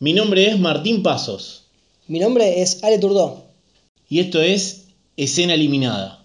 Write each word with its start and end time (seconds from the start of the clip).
Mi 0.00 0.12
nombre 0.12 0.46
es 0.48 0.58
Martín 0.58 1.02
Pasos 1.02 1.64
Mi 2.06 2.18
nombre 2.20 2.62
es 2.62 2.82
Ale 2.84 2.98
Turdó. 2.98 3.44
y 4.08 4.20
esto 4.20 4.40
es 4.40 4.86
Escena 5.16 5.54
Eliminada. 5.54 6.24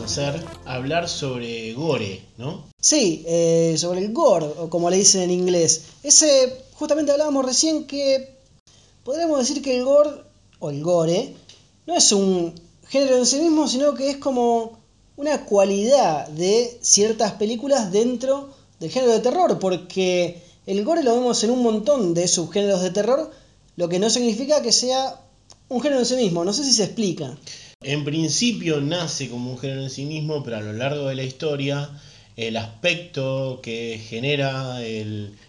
Hacer, 0.00 0.42
hablar 0.64 1.08
sobre 1.08 1.72
gore, 1.74 2.22
¿no? 2.38 2.64
Sí, 2.80 3.24
eh, 3.26 3.74
sobre 3.78 4.00
el 4.00 4.12
gore, 4.12 4.46
o 4.58 4.70
como 4.70 4.90
le 4.90 4.96
dicen 4.96 5.22
en 5.22 5.30
inglés. 5.30 5.82
Ese, 6.02 6.64
justamente 6.74 7.12
hablábamos 7.12 7.44
recién 7.44 7.86
que 7.86 8.34
podríamos 9.04 9.38
decir 9.38 9.62
que 9.62 9.76
el 9.76 9.84
gore, 9.84 10.10
o 10.58 10.70
el 10.70 10.82
gore, 10.82 11.34
no 11.86 11.94
es 11.94 12.12
un 12.12 12.54
género 12.88 13.18
en 13.18 13.26
sí 13.26 13.38
mismo, 13.40 13.68
sino 13.68 13.94
que 13.94 14.10
es 14.10 14.16
como 14.16 14.78
una 15.16 15.44
cualidad 15.44 16.28
de 16.28 16.78
ciertas 16.80 17.32
películas 17.32 17.92
dentro 17.92 18.50
del 18.80 18.90
género 18.90 19.12
de 19.12 19.20
terror, 19.20 19.58
porque 19.58 20.42
el 20.66 20.84
gore 20.84 21.02
lo 21.02 21.14
vemos 21.14 21.42
en 21.44 21.50
un 21.50 21.62
montón 21.62 22.14
de 22.14 22.28
subgéneros 22.28 22.82
de 22.82 22.90
terror, 22.90 23.30
lo 23.76 23.88
que 23.88 23.98
no 23.98 24.10
significa 24.10 24.62
que 24.62 24.72
sea 24.72 25.20
un 25.68 25.80
género 25.80 26.00
en 26.00 26.06
sí 26.06 26.16
mismo. 26.16 26.44
No 26.44 26.52
sé 26.52 26.64
si 26.64 26.72
se 26.72 26.84
explica. 26.84 27.36
En 27.84 28.04
principio 28.04 28.80
nace 28.80 29.28
como 29.28 29.50
un 29.50 29.58
género 29.58 29.82
en 29.82 29.90
sí 29.90 30.04
mismo, 30.04 30.42
pero 30.44 30.58
a 30.58 30.60
lo 30.60 30.72
largo 30.72 31.08
de 31.08 31.16
la 31.16 31.24
historia 31.24 31.90
el 32.36 32.56
aspecto 32.56 33.60
que 33.62 34.00
genera 34.08 34.78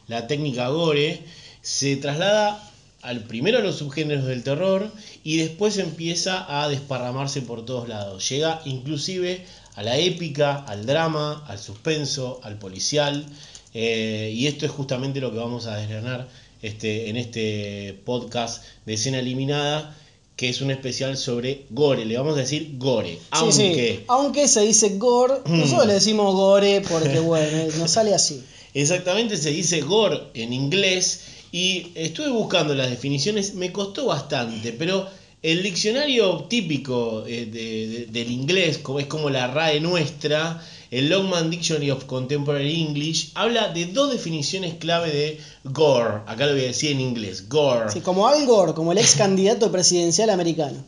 la 0.08 0.28
técnica 0.28 0.68
gore 0.70 1.22
se 1.62 1.96
traslada 1.96 2.72
al 3.02 3.22
primero 3.26 3.60
a 3.60 3.62
los 3.62 3.78
subgéneros 3.78 4.26
del 4.26 4.44
terror 4.44 4.92
y 5.24 5.38
después 5.38 5.78
empieza 5.78 6.62
a 6.62 6.68
desparramarse 6.70 7.42
por 7.42 7.66
todos 7.66 7.88
lados. 7.88 8.28
Llega 8.30 8.62
inclusive 8.66 9.46
a 9.76 9.84
la 9.84 9.98
épica, 9.98 10.56
al 10.56 10.86
drama, 10.86 11.44
al 11.48 11.60
suspenso, 11.60 12.40
al 12.44 12.58
policial 12.58 13.26
eh, 13.74 14.32
y 14.34 14.48
esto 14.48 14.66
es 14.66 14.72
justamente 14.72 15.22
lo 15.22 15.32
que 15.32 15.38
vamos 15.38 15.68
a 15.68 15.78
desgranar 15.78 16.28
este, 16.62 17.10
en 17.10 17.18
este 17.18 18.00
podcast 18.06 18.64
de 18.86 18.94
escena 18.94 19.20
eliminada 19.20 19.96
que 20.44 20.50
es 20.50 20.60
un 20.60 20.72
especial 20.72 21.16
sobre 21.16 21.62
gore, 21.70 22.04
le 22.04 22.18
vamos 22.18 22.36
a 22.36 22.42
decir 22.42 22.72
gore, 22.78 23.12
Sí, 23.14 23.20
aunque 23.32 23.54
sí. 23.98 24.04
Aunque 24.10 24.48
se 24.50 24.60
dice 24.60 24.90
gore, 24.98 25.36
nosotros 25.46 25.88
le 25.88 25.94
decimos 25.94 26.36
gore 26.36 26.82
porque, 26.82 27.20
bueno, 27.32 27.48
nos 27.78 27.92
sale 27.92 28.14
así. 28.14 28.44
Exactamente 28.74 29.38
se 29.38 29.52
dice 29.52 29.80
gore 29.80 30.20
en 30.34 30.52
inglés 30.52 31.22
y 31.54 31.94
estuve 31.96 32.28
buscando 32.30 32.76
las 32.76 32.90
definiciones, 32.90 33.54
me 33.54 33.72
costó 33.72 34.08
bastante, 34.08 34.74
pero 34.74 35.08
el 35.42 35.64
diccionario 35.64 36.46
típico 36.50 37.24
eh, 37.26 37.46
de- 37.46 37.88
de- 37.88 38.06
del 38.08 38.30
inglés, 38.30 38.80
como 38.80 39.00
es 39.00 39.06
como 39.08 39.30
la 39.30 39.48
RAE 39.48 39.80
nuestra, 39.80 40.62
el 40.94 41.10
Longman 41.10 41.50
Dictionary 41.50 41.90
of 41.90 42.06
Contemporary 42.06 42.80
English, 42.80 43.32
habla 43.34 43.70
de 43.70 43.88
dos 43.88 44.12
definiciones 44.12 44.76
clave 44.76 45.12
de 45.12 45.40
gore. 45.64 46.22
Acá 46.28 46.46
lo 46.46 46.54
voy 46.54 46.66
a 46.66 46.68
decir 46.68 46.92
en 46.92 47.02
inglés, 47.02 47.50
gore. 47.50 47.92
Sí, 47.92 48.02
como 48.02 48.28
Al 48.28 48.46
Gore, 48.46 48.76
como 48.76 48.92
el 48.92 49.00
ex 49.00 49.16
candidato 49.16 49.72
presidencial 49.72 50.30
americano. 50.30 50.86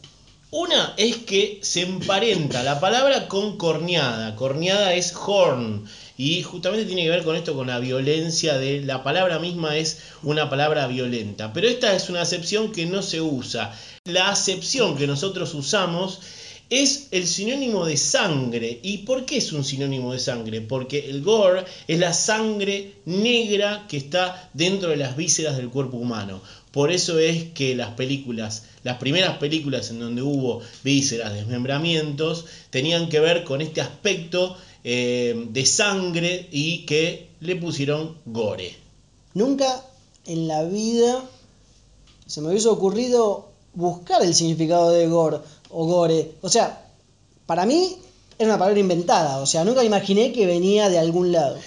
Una 0.52 0.94
es 0.96 1.18
que 1.18 1.60
se 1.64 1.82
emparenta 1.82 2.62
la 2.62 2.80
palabra 2.80 3.28
con 3.28 3.58
corneada. 3.58 4.36
Corneada 4.36 4.94
es 4.94 5.12
horn. 5.14 5.86
Y 6.18 6.44
justamente 6.44 6.86
tiene 6.86 7.04
que 7.04 7.10
ver 7.10 7.24
con 7.24 7.36
esto, 7.36 7.56
con 7.56 7.68
la 7.68 7.80
violencia 7.80 8.58
de 8.60 8.82
la 8.82 9.04
palabra 9.04 9.40
misma 9.40 9.76
es 9.76 10.00
una 10.22 10.50
palabra 10.52 10.86
violenta. 10.86 11.52
Pero 11.52 11.68
esta 11.68 11.96
es 11.96 12.10
una 12.10 12.22
acepción 12.22 12.72
que 12.72 12.86
no 12.86 13.02
se 13.02 13.22
usa. 13.22 13.76
La 14.06 14.30
acepción 14.30 14.96
que 14.96 15.08
nosotros 15.08 15.56
usamos 15.56 16.22
es 16.70 17.08
el 17.12 17.28
sinónimo 17.28 17.86
de 17.86 17.98
sangre. 17.98 18.80
¿Y 18.82 19.00
por 19.00 19.26
qué 19.26 19.38
es 19.38 19.52
un 19.54 19.64
sinónimo 19.64 20.14
de 20.14 20.20
sangre? 20.20 20.62
Porque 20.62 21.10
el 21.10 21.22
gore 21.22 21.66
es 21.88 22.00
la 22.00 22.14
sangre 22.14 22.96
negra 23.06 23.86
que 23.88 23.98
está 23.98 24.50
dentro 24.54 24.90
de 24.90 24.98
las 24.98 25.16
vísceras 25.16 25.58
del 25.58 25.70
cuerpo 25.70 25.98
humano. 25.98 26.42
Por 26.72 26.92
eso 26.92 27.20
es 27.20 27.52
que 27.54 27.76
las 27.76 27.92
películas, 27.92 28.64
las 28.84 28.98
primeras 28.98 29.38
películas 29.38 29.90
en 29.92 30.00
donde 30.00 30.22
hubo 30.22 30.62
vísceras, 30.84 31.34
desmembramientos, 31.34 32.46
tenían 32.70 33.08
que 33.08 33.20
ver 33.20 33.44
con 33.44 33.62
este 33.62 33.82
aspecto 33.82 34.58
eh, 34.84 35.48
de 35.50 35.66
sangre 35.66 36.48
y 36.52 36.86
que 36.86 37.30
le 37.40 37.56
pusieron 37.56 38.18
gore. 38.26 38.76
Nunca 39.34 39.86
en 40.26 40.48
la 40.48 40.64
vida 40.64 41.24
se 42.26 42.42
me 42.42 42.50
hubiese 42.50 42.68
ocurrido 42.68 43.50
buscar 43.74 44.24
el 44.24 44.34
significado 44.34 44.92
de 44.92 45.08
gore 45.08 45.38
o 45.78 45.86
gore. 45.86 46.32
O 46.42 46.50
sea, 46.50 46.82
para 47.46 47.66
mí 47.66 47.98
era 48.40 48.50
una 48.50 48.58
palabra 48.60 48.80
inventada. 48.80 49.40
O 49.40 49.46
sea, 49.46 49.64
nunca 49.66 49.84
imaginé 49.84 50.32
que 50.32 50.46
venía 50.46 50.90
de 50.90 50.98
algún 51.00 51.32
lado. 51.32 51.58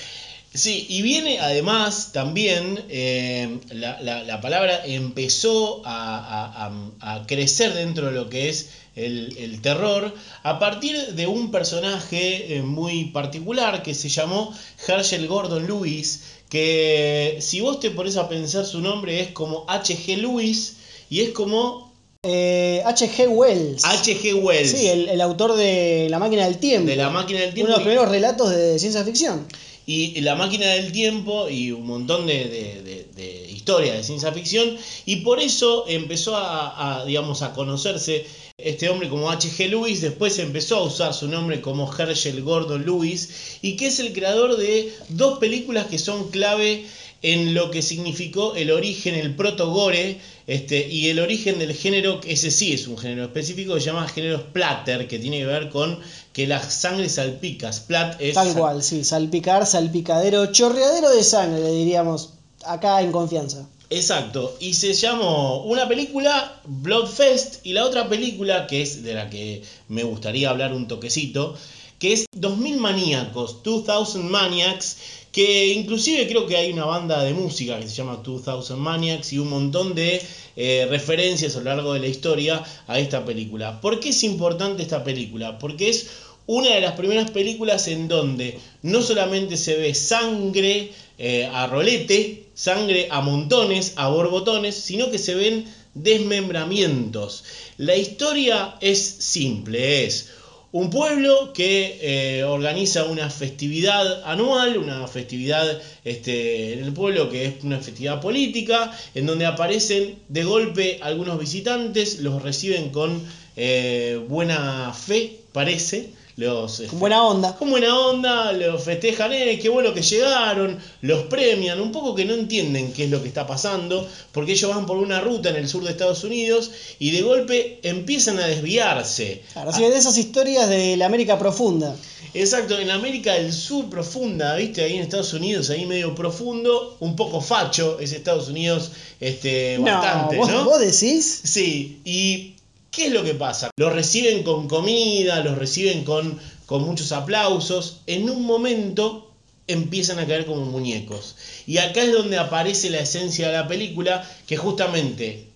Sí, 0.55 0.87
y 0.89 1.03
viene 1.03 1.39
además 1.41 2.11
también, 2.13 2.83
eh, 2.89 3.59
la, 3.71 4.01
la- 4.01 4.23
la 4.25 4.41
palabra 4.41 4.83
empezó 4.87 5.83
a 5.85 7.25
crecer 7.27 7.75
dentro 7.75 8.07
de 8.07 8.13
lo 8.13 8.29
que 8.29 8.49
es 8.49 8.71
el, 8.97 9.37
el 9.39 9.61
terror 9.61 10.13
a 10.43 10.59
partir 10.59 10.97
de 11.15 11.27
un 11.27 11.51
personaje 11.51 12.57
eh, 12.57 12.63
muy 12.63 13.07
particular 13.07 13.83
que 13.83 13.95
se 13.95 14.09
llamó 14.09 14.53
Herschel 14.87 15.29
Gordon 15.29 15.67
Lewis, 15.67 16.23
que 16.49 17.39
si 17.41 17.61
vos 17.61 17.79
te 17.79 17.91
pones 17.91 18.17
a 18.17 18.29
pensar 18.29 18.65
su 18.65 18.81
nombre 18.81 19.21
es 19.21 19.29
como 19.29 19.65
H.G. 19.69 20.17
Lewis 20.17 20.77
y 21.11 21.21
es 21.21 21.31
como 21.31 21.88
Eh, 22.25 22.83
H.G. 22.85 23.29
Wells. 23.29 23.85
H.G. 23.85 24.35
Wells 24.35 24.73
Sí, 24.73 24.89
el, 24.89 25.09
el 25.09 25.21
autor 25.21 25.55
de 25.55 26.09
La 26.11 26.19
máquina 26.19 26.47
del 26.47 26.59
tiempo. 26.59 26.89
de 26.91 26.97
la 26.97 27.11
máquina 27.11 27.39
del 27.41 27.51
Uno 27.51 27.55
tiempo. 27.55 27.71
de 27.71 27.77
los 27.79 27.83
primeros 27.87 28.09
relatos 28.11 28.51
de 28.51 28.77
ciencia 28.81 29.05
ficción. 29.05 29.47
y 29.87 30.21
La 30.23 30.35
máquina 30.35 30.67
del 30.67 30.91
tiempo 30.91 31.49
y 31.49 31.71
un 31.71 31.87
montón 31.87 32.27
de, 32.27 32.35
de, 32.49 32.83
de- 32.83 33.07
de 33.15 33.51
historias 33.53 33.97
de 33.99 34.03
ciencia 34.03 34.33
ficción 34.33 34.77
y 35.07 35.17
por 35.17 35.39
eso 35.41 35.85
empezó 35.89 36.35
a, 36.37 37.01
a, 37.03 37.05
digamos 37.05 37.43
a 37.43 37.53
conocerse 37.53 38.27
este 38.57 38.89
hombre 38.89 39.09
como 39.09 39.31
H.G. 39.31 39.69
Lewis, 39.69 40.01
después 40.01 40.41
empezó 40.41 40.79
a 40.79 40.83
usar 40.83 41.15
su 41.15 41.29
nombre 41.29 41.61
como 41.61 41.89
Herschel 41.97 42.43
Gordon 42.43 42.85
Lewis 42.85 43.59
y 43.63 43.77
que 43.77 43.87
es 43.87 44.01
el 44.01 44.13
creador 44.13 44.57
de 44.57 44.93
dos 45.09 45.39
películas 45.39 45.87
que 45.87 45.99
son 46.01 46.31
clave 46.33 46.85
en 47.23 47.55
lo 47.55 47.71
que 47.71 47.83
significó 47.83 48.55
el 48.55 48.71
origen, 48.71 49.15
el 49.15 49.35
proto-gore, 49.35 50.21
este, 50.47 50.89
y 50.89 51.09
el 51.09 51.19
origen 51.19 51.59
del 51.59 51.75
género, 51.75 52.21
que 52.21 52.33
ese 52.33 52.51
sí 52.51 52.73
es 52.73 52.87
un 52.87 52.97
género 52.97 53.25
específico, 53.25 53.75
que 53.75 53.81
se 53.81 53.87
llama 53.87 54.09
género 54.09 54.39
splatter, 54.39 55.09
que 55.09 55.19
tiene 55.19 55.39
que 55.39 55.47
ver 55.47 55.69
con 55.69 55.99
que 56.33 56.47
la 56.47 56.63
sangre 56.63 57.09
salpica. 57.09 57.73
Splat 57.73 58.21
es 58.21 58.35
Tal 58.35 58.55
cual, 58.55 58.83
sí. 58.83 59.05
Salpicar, 59.05 59.67
salpicadero, 59.67 60.47
chorreadero 60.53 61.11
de 61.11 61.25
sangre, 61.25 61.61
le 61.61 61.73
diríamos 61.73 62.35
acá 62.65 63.03
en 63.03 63.13
confianza. 63.13 63.69
Exacto, 63.91 64.55
y 64.61 64.75
se 64.75 64.93
llamó 64.93 65.65
una 65.65 65.89
película 65.89 66.61
Bloodfest 66.67 67.65
y 67.65 67.73
la 67.73 67.87
otra 67.87 68.07
película 68.07 68.67
que 68.67 68.83
es 68.83 69.03
de 69.03 69.15
la 69.15 69.31
que 69.31 69.63
me 69.89 70.03
gustaría 70.03 70.51
hablar 70.51 70.75
un 70.75 70.89
toquecito, 70.89 71.57
que 71.99 72.13
es 72.13 72.27
2000 72.33 72.77
Maníacos, 72.77 73.63
2000 73.63 74.25
Maniacs, 74.25 74.99
que 75.39 75.69
inclusive 75.69 76.27
creo 76.27 76.49
que 76.49 76.57
hay 76.57 76.73
una 76.73 76.85
banda 76.85 77.23
de 77.23 77.33
música 77.33 77.79
que 77.79 77.87
se 77.87 77.95
llama 77.95 78.23
2000 78.25 78.77
Maniacs 78.77 79.33
y 79.33 79.39
un 79.39 79.51
montón 79.51 79.95
de 79.95 80.21
eh, 80.57 80.85
referencias 80.91 81.55
a 81.55 81.59
lo 81.61 81.67
largo 81.67 81.95
de 81.95 82.01
la 82.01 82.09
historia 82.09 82.61
a 82.89 82.99
esta 82.99 83.25
película. 83.25 83.81
¿Por 83.81 84.01
qué 84.01 84.09
es 84.09 84.25
importante 84.25 84.83
esta 84.83 85.05
película? 85.05 85.57
Porque 85.61 85.91
es 85.91 86.09
una 86.47 86.75
de 86.75 86.81
las 86.81 86.95
primeras 86.95 87.31
películas 87.31 87.87
en 87.87 88.09
donde 88.09 88.59
no 88.83 89.01
solamente 89.01 89.57
se 89.57 89.77
ve 89.77 89.95
sangre 89.95 90.91
eh, 91.19 91.49
a 91.53 91.69
rolete, 91.69 92.47
sangre 92.55 93.07
a 93.09 93.21
montones, 93.21 93.93
a 93.95 94.09
borbotones, 94.09 94.75
sino 94.75 95.09
que 95.09 95.19
se 95.19 95.37
ven 95.37 95.73
desmembramientos. 95.95 97.45
La 97.77 97.95
historia 97.95 98.75
es 98.81 98.99
simple, 98.99 100.05
es 100.05 100.31
un 100.71 100.91
pueblo 100.91 101.53
que 101.55 101.99
eh, 102.03 102.45
organiza 102.45 103.05
una 103.05 103.31
festividad 103.31 104.23
anual, 104.25 104.77
una 104.77 105.07
festividad 105.09 105.81
este, 106.05 106.75
en 106.75 106.85
el 106.85 106.93
pueblo 106.93 107.31
que 107.31 107.47
es 107.47 107.65
una 107.65 107.79
festividad 107.79 108.21
política, 108.21 108.91
en 109.15 109.27
donde 109.27 109.47
aparecen 109.47 110.19
de 110.29 110.45
golpe 110.45 110.99
algunos 111.01 111.39
visitantes, 111.39 112.21
los 112.21 112.43
reciben 112.43 112.91
con 112.91 113.23
eh, 113.57 114.21
buena 114.29 114.93
fe, 114.93 115.39
parece, 115.53 116.11
los 116.39 116.79
este, 116.79 116.87
Con 116.87 117.01
buena 117.01 117.25
onda. 117.25 117.57
con 117.57 117.69
buena 117.69 117.99
onda, 117.99 118.53
los 118.53 118.85
festejan, 118.85 119.33
eh, 119.33 119.59
qué 119.61 119.69
bueno 119.69 119.93
que 119.93 120.03
llegaron, 120.03 120.79
los 121.03 121.25
premian, 121.25 121.81
un 121.81 121.91
poco 121.91 122.15
que 122.15 122.25
no 122.25 122.35
entienden 122.35 122.93
qué 122.93 123.05
es 123.05 123.11
lo 123.11 123.21
que 123.21 123.27
está 123.27 123.45
pasando, 123.45 124.09
porque 124.31 124.53
ellos 124.53 124.73
van 124.73 124.87
por 124.87 124.99
una 124.99 125.21
ruta 125.21 125.49
en 125.51 125.57
el 125.57 125.69
sur 125.69 125.83
de 125.83 125.91
Estados 125.91 126.23
Unidos 126.23 126.71
y 127.01 127.11
de 127.11 127.23
golpe 127.23 127.81
empiezan 127.83 128.39
a 128.39 128.47
desviarse. 128.47 129.43
Claro, 129.53 129.71
así 129.71 129.83
que 129.83 129.91
de 129.91 129.99
esas 129.99 130.17
historias 130.17 130.69
de 130.69 130.97
la 130.97 131.07
América 131.07 131.41
profunda. 131.41 131.97
Exacto, 132.35 132.79
en 132.79 132.91
América 132.91 133.33
del 133.33 133.53
Sur 133.53 133.91
profunda, 133.91 134.55
viste, 134.55 134.85
ahí 134.85 134.95
en 134.95 135.03
Estados 135.03 135.33
Unidos, 135.33 135.71
ahí 135.71 135.87
medio 135.87 136.15
profundo, 136.15 136.97
un 137.01 137.17
poco 137.17 137.41
facho, 137.41 137.99
es 137.99 138.13
Estados 138.13 138.49
Unidos 138.49 138.93
este, 139.19 139.79
bastante, 139.79 140.37
no, 140.37 140.43
¿vos, 140.43 140.51
¿no? 140.51 140.65
vos 140.67 140.79
decís. 140.79 141.41
Sí, 141.43 142.01
y 142.05 142.55
¿qué 142.99 143.07
es 143.07 143.13
lo 143.13 143.23
que 143.23 143.35
pasa? 143.35 143.71
Los 143.77 143.93
reciben 143.93 144.43
con 144.43 144.67
comida, 144.67 145.41
los 145.45 145.57
reciben 145.57 146.03
con, 146.03 146.37
con 146.67 146.83
muchos 146.83 147.13
aplausos. 147.13 148.01
En 148.09 148.29
un 148.29 148.45
momento 148.45 149.31
empiezan 149.69 150.19
a 150.19 150.27
caer 150.27 150.47
como 150.47 150.65
muñecos. 150.65 151.37
Y 151.65 151.79
acá 151.79 152.03
es 152.03 152.13
donde 152.13 152.39
aparece 152.39 152.91
la 152.91 152.99
esencia 152.99 153.47
de 153.47 153.53
la 153.53 153.69
película, 153.69 154.29
que 154.49 154.57
justamente 154.57 155.47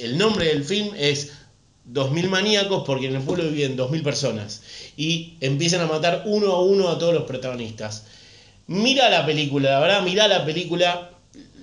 el 0.00 0.16
nombre 0.16 0.46
del 0.46 0.64
film 0.64 0.90
es 0.96 1.32
2000 1.86 2.28
maníacos 2.28 2.84
porque 2.86 3.08
en 3.08 3.16
el 3.16 3.22
pueblo 3.22 3.50
viven 3.50 3.74
2000 3.74 4.02
personas. 4.04 4.62
Y 4.96 5.34
empiezan 5.40 5.80
a 5.80 5.86
matar 5.86 6.22
uno 6.26 6.52
a 6.52 6.62
uno 6.62 6.88
a 6.88 6.98
todos 6.98 7.14
los 7.14 7.24
protagonistas. 7.24 8.04
Mira 8.68 9.10
la 9.10 9.26
película, 9.26 9.72
la 9.72 9.80
verdad, 9.80 10.02
mira 10.02 10.28
la 10.28 10.44
película. 10.44 11.10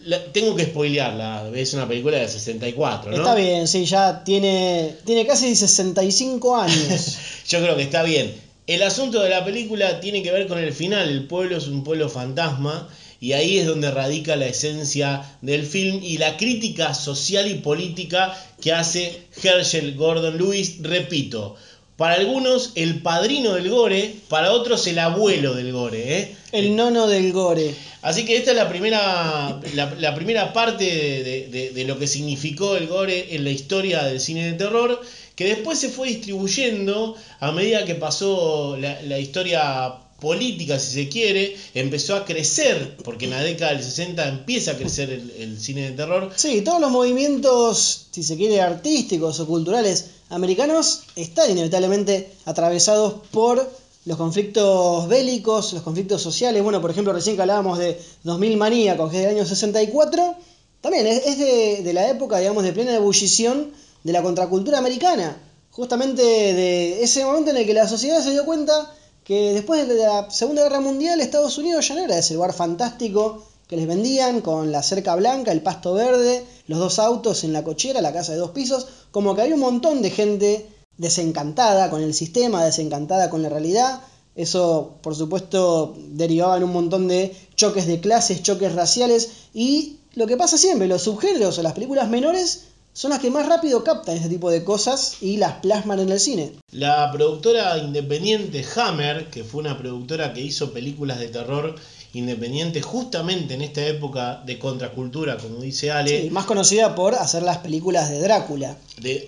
La- 0.10 0.24
tengo 0.34 0.56
que 0.56 0.66
spoilearla, 0.66 1.50
es 1.56 1.74
una 1.74 1.88
película 1.88 2.18
de 2.18 2.28
64, 2.28 3.12
¿no? 3.12 3.18
Está 3.18 3.36
bien, 3.36 3.68
sí, 3.68 3.86
ya 3.86 4.24
tiene, 4.24 4.96
tiene 5.06 5.26
casi 5.26 5.56
65 5.56 6.56
años. 6.58 7.18
Yo 7.48 7.62
creo 7.62 7.76
que 7.76 7.84
está 7.84 8.04
bien. 8.04 8.34
El 8.68 8.84
asunto 8.84 9.22
de 9.22 9.30
la 9.30 9.44
película 9.46 10.00
tiene 10.00 10.22
que 10.22 10.32
ver 10.32 10.48
con 10.48 10.60
el 10.60 10.74
final. 10.74 11.10
El 11.10 11.26
pueblo 11.28 11.58
es 11.58 11.68
un 11.68 11.84
pueblo 11.84 12.08
fantasma 12.10 12.88
y 13.20 13.34
ahí 13.34 13.58
es 13.58 13.66
donde 13.66 13.90
radica 13.92 14.36
la 14.36 14.46
esencia 14.48 15.24
del 15.42 15.66
film 15.66 16.00
y 16.04 16.18
la 16.20 16.38
crítica 16.38 16.94
social 16.94 17.50
y 17.50 17.56
política 17.56 18.38
que 18.62 18.72
hace 18.74 19.24
Herschel 19.44 19.96
Gordon 19.96 20.38
Lewis. 20.38 20.78
Repito, 20.82 21.56
para 21.98 22.16
algunos 22.16 22.72
el 22.76 23.02
padrino 23.02 23.56
del 23.56 23.70
gore, 23.70 24.16
para 24.30 24.52
otros 24.54 24.86
el 24.88 25.00
abuelo 25.00 25.56
del 25.56 25.72
gore. 25.72 26.20
¿eh? 26.20 26.36
El 26.52 26.76
nono 26.76 27.08
del 27.08 27.34
gore. 27.34 27.74
Así 28.02 28.24
que 28.26 28.38
esta 28.38 28.52
es 28.52 28.58
la 28.58 28.70
primera, 28.70 29.60
la, 29.76 29.94
la 29.98 30.16
primera 30.16 30.54
parte 30.54 30.86
de, 30.86 31.72
de- 31.74 31.84
lo 31.84 31.98
que 32.00 32.08
significó 32.08 32.78
el 32.78 32.88
gore 32.88 33.36
en 33.36 33.44
la 33.44 33.50
historia 33.50 34.04
del 34.04 34.20
cine 34.22 34.46
de 34.46 34.54
terror, 34.54 35.02
que 35.36 35.46
después 35.46 35.80
se 35.80 35.90
fue 35.90 36.08
distribuyendo 36.10 37.16
a 37.40 37.52
medida 37.52 37.84
que 37.86 37.96
pasó 37.96 38.78
la, 38.78 39.02
la 39.02 39.20
historia 39.20 39.96
política, 40.20 40.78
si 40.80 40.92
se 40.94 41.08
quiere, 41.08 41.56
empezó 41.74 42.16
a 42.16 42.26
crecer, 42.26 42.96
porque 43.04 43.26
en 43.26 43.32
la 43.32 43.42
década 43.42 43.72
del 43.72 43.82
60 43.84 44.28
empieza 44.28 44.72
a 44.72 44.76
crecer 44.78 45.10
el, 45.10 45.30
el 45.32 45.60
cine 45.62 45.82
de 45.84 45.92
terror. 45.94 46.30
Sí, 46.36 46.62
todos 46.62 46.82
los 46.82 46.92
movimientos, 46.92 48.08
si 48.12 48.24
se 48.24 48.36
quiere, 48.36 48.60
artísticos 48.62 49.40
o 49.40 49.48
culturales 49.48 50.06
americanos 50.30 51.02
están 51.16 51.52
inevitablemente 51.52 52.28
atravesados 52.46 53.14
por 53.32 53.70
los 54.06 54.18
conflictos 54.18 55.08
bélicos, 55.08 55.74
los 55.74 55.84
conflictos 55.84 56.22
sociales. 56.22 56.64
Bueno, 56.64 56.82
por 56.82 56.92
ejemplo, 56.92 57.14
recién 57.14 57.36
que 57.36 57.42
hablábamos 57.42 57.78
de 57.78 58.00
2000 58.24 58.58
maníacos, 58.58 59.12
que 59.12 59.18
es 59.18 59.24
del 59.24 59.36
año 59.36 59.46
64, 59.46 60.36
también 60.82 61.08
es, 61.08 61.38
de, 61.38 61.82
de 61.84 61.94
la 61.94 62.10
época, 62.10 62.38
digamos, 62.38 62.64
de 62.64 62.74
plena 62.74 62.96
ebullición 62.96 63.72
de 64.04 64.14
la 64.14 64.22
contracultura 64.22 64.78
americana. 64.78 65.42
Justamente 65.72 66.22
de 66.24 67.04
ese 67.04 67.24
momento 67.26 67.52
en 67.52 67.58
el 67.58 67.66
que 67.66 67.74
la 67.74 67.88
sociedad 67.88 68.24
se 68.24 68.32
dio 68.32 68.46
cuenta 68.46 68.94
que 69.24 69.54
después 69.54 69.88
de 69.88 69.96
la 69.96 70.32
Segunda 70.32 70.64
Guerra 70.64 70.80
Mundial 70.80 71.22
Estados 71.22 71.58
Unidos 71.58 71.88
ya 71.88 71.96
no 71.96 72.04
era 72.04 72.18
ese 72.18 72.34
lugar 72.34 72.54
fantástico 72.54 73.44
que 73.68 73.78
les 73.78 73.86
vendían 73.86 74.42
con 74.42 74.72
la 74.72 74.82
cerca 74.82 75.16
blanca, 75.16 75.52
el 75.52 75.62
pasto 75.62 75.94
verde, 75.94 76.44
los 76.66 76.80
dos 76.80 76.98
autos 76.98 77.44
en 77.44 77.54
la 77.54 77.64
cochera, 77.64 78.02
la 78.02 78.12
casa 78.12 78.32
de 78.32 78.40
dos 78.40 78.50
pisos, 78.50 78.88
como 79.12 79.36
que 79.36 79.44
había 79.44 79.54
un 79.54 79.62
montón 79.62 80.02
de 80.02 80.10
gente 80.10 80.66
desencantada 81.00 81.90
con 81.90 82.04
el 82.04 82.14
sistema, 82.14 82.64
desencantada 82.64 83.32
con 83.32 83.42
la 83.42 83.50
realidad. 83.50 84.02
Eso, 84.36 84.98
por 85.02 85.16
supuesto, 85.16 85.96
derivaba 85.98 86.58
en 86.58 86.64
un 86.64 86.74
montón 86.74 87.08
de 87.08 87.36
choques 87.56 87.88
de 87.88 88.00
clases, 88.00 88.44
choques 88.44 88.76
raciales 88.76 89.32
y 89.54 89.98
lo 90.14 90.28
que 90.28 90.38
pasa 90.38 90.58
siempre, 90.58 90.88
los 90.88 91.04
subgéneros 91.04 91.58
o 91.58 91.64
las 91.64 91.74
películas 91.74 92.10
menores 92.10 92.66
son 92.94 93.12
las 93.12 93.20
que 93.20 93.30
más 93.30 93.48
rápido 93.48 93.84
captan 93.84 94.18
este 94.18 94.30
tipo 94.30 94.52
de 94.52 94.64
cosas 94.64 95.18
y 95.22 95.38
las 95.38 95.54
plasman 95.62 96.00
en 96.00 96.10
el 96.10 96.20
cine. 96.20 96.52
La 96.72 97.12
productora 97.12 97.78
independiente 97.78 98.66
Hammer, 98.76 99.30
que 99.30 99.44
fue 99.44 99.62
una 99.62 99.78
productora 99.78 100.34
que 100.34 100.42
hizo 100.42 100.74
películas 100.74 101.20
de 101.20 101.30
terror 101.30 101.76
independientes 102.14 102.84
justamente 102.84 103.54
en 103.54 103.62
esta 103.62 103.86
época 103.86 104.42
de 104.46 104.58
contracultura, 104.58 105.38
como 105.38 105.62
dice 105.62 105.92
Ale, 105.92 106.24
Sí, 106.24 106.30
más 106.30 106.46
conocida 106.46 106.96
por 106.96 107.14
hacer 107.16 107.44
las 107.44 107.60
películas 107.60 108.10
de 108.10 108.20
Drácula, 108.20 108.78
de, 109.02 109.26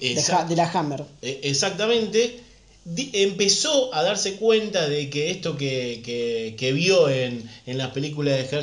la 0.55 0.69
Hammer. 0.73 1.03
Eh, 1.21 1.39
Exactamente. 1.43 2.39
Empezó 3.13 3.93
a 3.93 4.01
darse 4.01 4.35
cuenta 4.37 4.87
de 4.87 5.09
que 5.11 5.29
esto 5.29 5.55
que, 5.55 6.01
que- 6.03 6.55
que 6.57 6.73
vio 6.73 7.09
en, 7.09 7.47
en 7.67 7.77
las 7.77 7.89
películas 7.89 8.33
de 8.37 8.57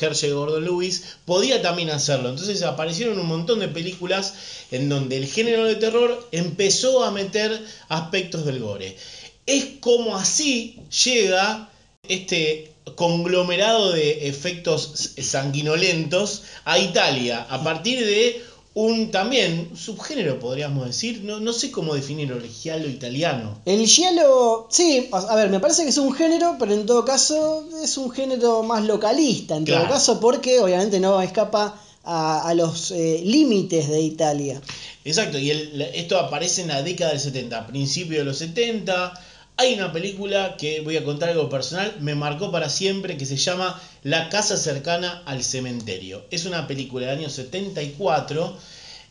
Herschel 0.00 0.34
Gordon 0.34 0.64
Lewis 0.64 1.02
podía 1.24 1.60
también 1.60 1.90
hacerlo. 1.90 2.28
Entonces 2.28 2.62
aparecieron 2.62 3.18
un 3.18 3.26
montón 3.26 3.58
de 3.58 3.66
películas 3.68 4.34
en 4.70 4.88
donde 4.88 5.16
el 5.16 5.26
género 5.26 5.64
de 5.64 5.74
terror 5.74 6.28
empezó 6.30 7.02
a 7.02 7.10
meter 7.10 7.60
aspectos 7.88 8.44
del 8.46 8.60
gore. 8.60 8.94
Es 9.46 9.64
como 9.80 10.16
así 10.16 10.76
llega 11.04 11.68
este 12.08 12.70
conglomerado 12.96 13.92
de 13.92 14.28
efectos 14.28 15.12
sanguinolentos 15.20 16.42
a 16.64 16.78
Italia 16.78 17.46
a 17.48 17.62
partir 17.62 18.04
de 18.04 18.42
un 18.74 19.10
también 19.10 19.70
subgénero 19.74 20.38
podríamos 20.38 20.86
decir 20.86 21.22
no, 21.24 21.40
no 21.40 21.52
sé 21.52 21.70
cómo 21.70 21.94
definirlo 21.94 22.36
el 22.36 22.48
giallo 22.48 22.88
italiano 22.88 23.58
El 23.64 23.86
giallo, 23.86 24.68
sí, 24.70 25.08
a 25.10 25.34
ver, 25.34 25.48
me 25.50 25.58
parece 25.58 25.82
que 25.82 25.88
es 25.90 25.98
un 25.98 26.12
género, 26.14 26.56
pero 26.58 26.72
en 26.74 26.86
todo 26.86 27.04
caso 27.04 27.66
es 27.82 27.96
un 27.96 28.10
género 28.10 28.62
más 28.62 28.84
localista, 28.84 29.56
en 29.56 29.64
todo 29.64 29.88
caso, 29.88 30.20
porque 30.20 30.60
obviamente 30.60 31.00
no 31.00 31.20
escapa 31.20 31.80
a, 32.04 32.48
a 32.48 32.54
los 32.54 32.90
eh, 32.92 33.20
límites 33.24 33.88
de 33.88 34.00
Italia. 34.00 34.60
exacto 35.04 35.38
y 35.38 35.50
el- 35.50 35.82
esto 35.94 36.18
aparece 36.18 36.62
en 36.62 36.68
la 36.68 36.82
década 36.82 37.10
del 37.12 37.20
70 37.20 37.66
principio 37.66 38.18
de 38.18 38.24
los 38.24 38.38
70 38.38 39.12
hay 39.58 39.74
una 39.74 39.92
película 39.92 40.56
que 40.56 40.80
voy 40.80 40.96
a 40.96 41.04
contar 41.04 41.28
algo 41.30 41.48
personal 41.50 41.96
me 42.00 42.14
marcó 42.14 42.50
para 42.50 42.68
siempre 42.70 43.16
que 43.16 43.26
se 43.26 43.36
llama 43.36 43.78
La 44.04 44.28
casa 44.30 44.56
cercana 44.56 45.22
al 45.26 45.42
cementerio 45.42 46.22
es 46.30 46.46
una 46.46 46.66
película 46.66 47.06
del 47.08 47.18
año 47.18 47.28
74 47.28 48.56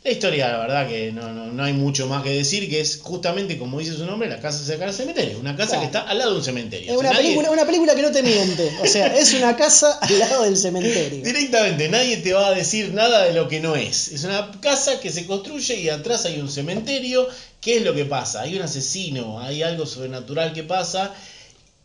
La 0.04 0.12
historia, 0.12 0.48
la 0.50 0.58
verdad 0.60 0.88
que 0.88 1.12
no, 1.12 1.34
no, 1.34 1.48
no 1.48 1.64
hay 1.64 1.74
mucho 1.74 2.08
más 2.08 2.24
que 2.24 2.30
decir, 2.30 2.70
que 2.70 2.80
es 2.80 3.00
justamente, 3.02 3.58
como 3.58 3.80
dice 3.80 3.94
su 3.94 4.06
nombre, 4.06 4.30
la 4.30 4.40
casa 4.40 4.64
cercana 4.64 4.92
al 4.92 4.96
cementerio. 4.96 5.38
Una 5.40 5.56
casa 5.58 5.72
Claro. 5.72 5.82
que 5.82 5.86
está 5.88 6.02
al 6.10 6.18
lado 6.20 6.32
de 6.32 6.38
un 6.38 6.44
cementerio. 6.46 6.92
Es 6.92 6.98
O 6.98 7.02
sea, 7.02 7.10
una 7.10 7.20
nadie- 7.20 7.24
película, 7.24 7.52
una 7.52 7.66
película 7.66 7.96
que 7.96 8.02
no 8.04 8.12
te 8.12 8.24
miente, 8.24 8.72
o 8.82 8.86
sea, 8.88 9.08
es 9.18 9.34
una 9.34 9.58
casa 9.58 10.00
al 10.00 10.20
lado 10.20 10.44
del 10.44 10.56
cementerio. 10.56 11.26
Directamente, 11.26 11.90
nadie 11.90 12.18
te 12.18 12.32
va 12.32 12.48
a 12.48 12.52
decir 12.54 12.94
nada 12.94 13.24
de 13.26 13.34
lo 13.34 13.50
que 13.50 13.60
no 13.60 13.76
es. 13.76 14.08
Es 14.10 14.24
una 14.24 14.50
casa 14.62 15.02
que 15.02 15.12
se 15.12 15.26
construye 15.26 15.76
y 15.82 15.90
atrás 15.90 16.24
hay 16.26 16.40
un 16.40 16.50
cementerio. 16.50 17.28
¿Qué 17.62 17.78
es 17.78 17.84
lo 17.84 17.94
que 17.94 18.06
pasa? 18.06 18.42
Hay 18.42 18.56
un 18.56 18.62
asesino, 18.62 19.40
hay 19.40 19.64
algo 19.64 19.86
sobrenatural 19.86 20.54
que 20.54 20.64
pasa. 20.64 21.14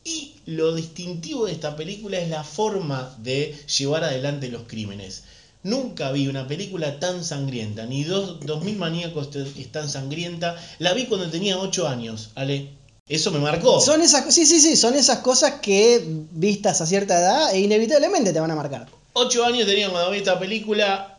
Y 0.04 0.34
lo 0.46 0.74
distintivo 0.74 1.46
de 1.46 1.52
esta 1.52 1.76
película 1.76 2.18
es 2.18 2.28
la 2.28 2.44
forma 2.44 3.14
de 3.18 3.56
llevar 3.78 4.04
adelante 4.04 4.48
los 4.48 4.62
crímenes. 4.62 5.24
Nunca 5.62 6.10
vi 6.10 6.26
una 6.26 6.48
película 6.48 6.98
tan 6.98 7.24
sangrienta, 7.24 7.86
ni 7.86 8.02
dos, 8.02 8.40
2000 8.40 8.76
maníacos 8.76 9.28
es 9.36 9.70
tan 9.70 9.88
sangrienta. 9.88 10.56
La 10.80 10.92
vi 10.92 11.06
cuando 11.06 11.30
tenía 11.30 11.56
8 11.56 11.86
años, 11.86 12.30
Ale. 12.34 12.70
Eso 13.08 13.30
me 13.30 13.38
marcó. 13.38 13.80
Son 13.80 14.00
esas, 14.02 14.32
sí, 14.34 14.46
sí, 14.46 14.60
sí, 14.60 14.76
son 14.76 14.94
esas 14.94 15.18
cosas 15.18 15.54
que 15.60 16.02
vistas 16.32 16.80
a 16.80 16.86
cierta 16.86 17.18
edad 17.18 17.54
e 17.54 17.60
inevitablemente 17.60 18.32
te 18.32 18.40
van 18.40 18.50
a 18.50 18.56
marcar. 18.56 18.88
8 19.12 19.44
años 19.44 19.66
tenía 19.66 19.90
cuando 19.90 20.10
vi 20.10 20.18
esta 20.18 20.38
película. 20.38 21.11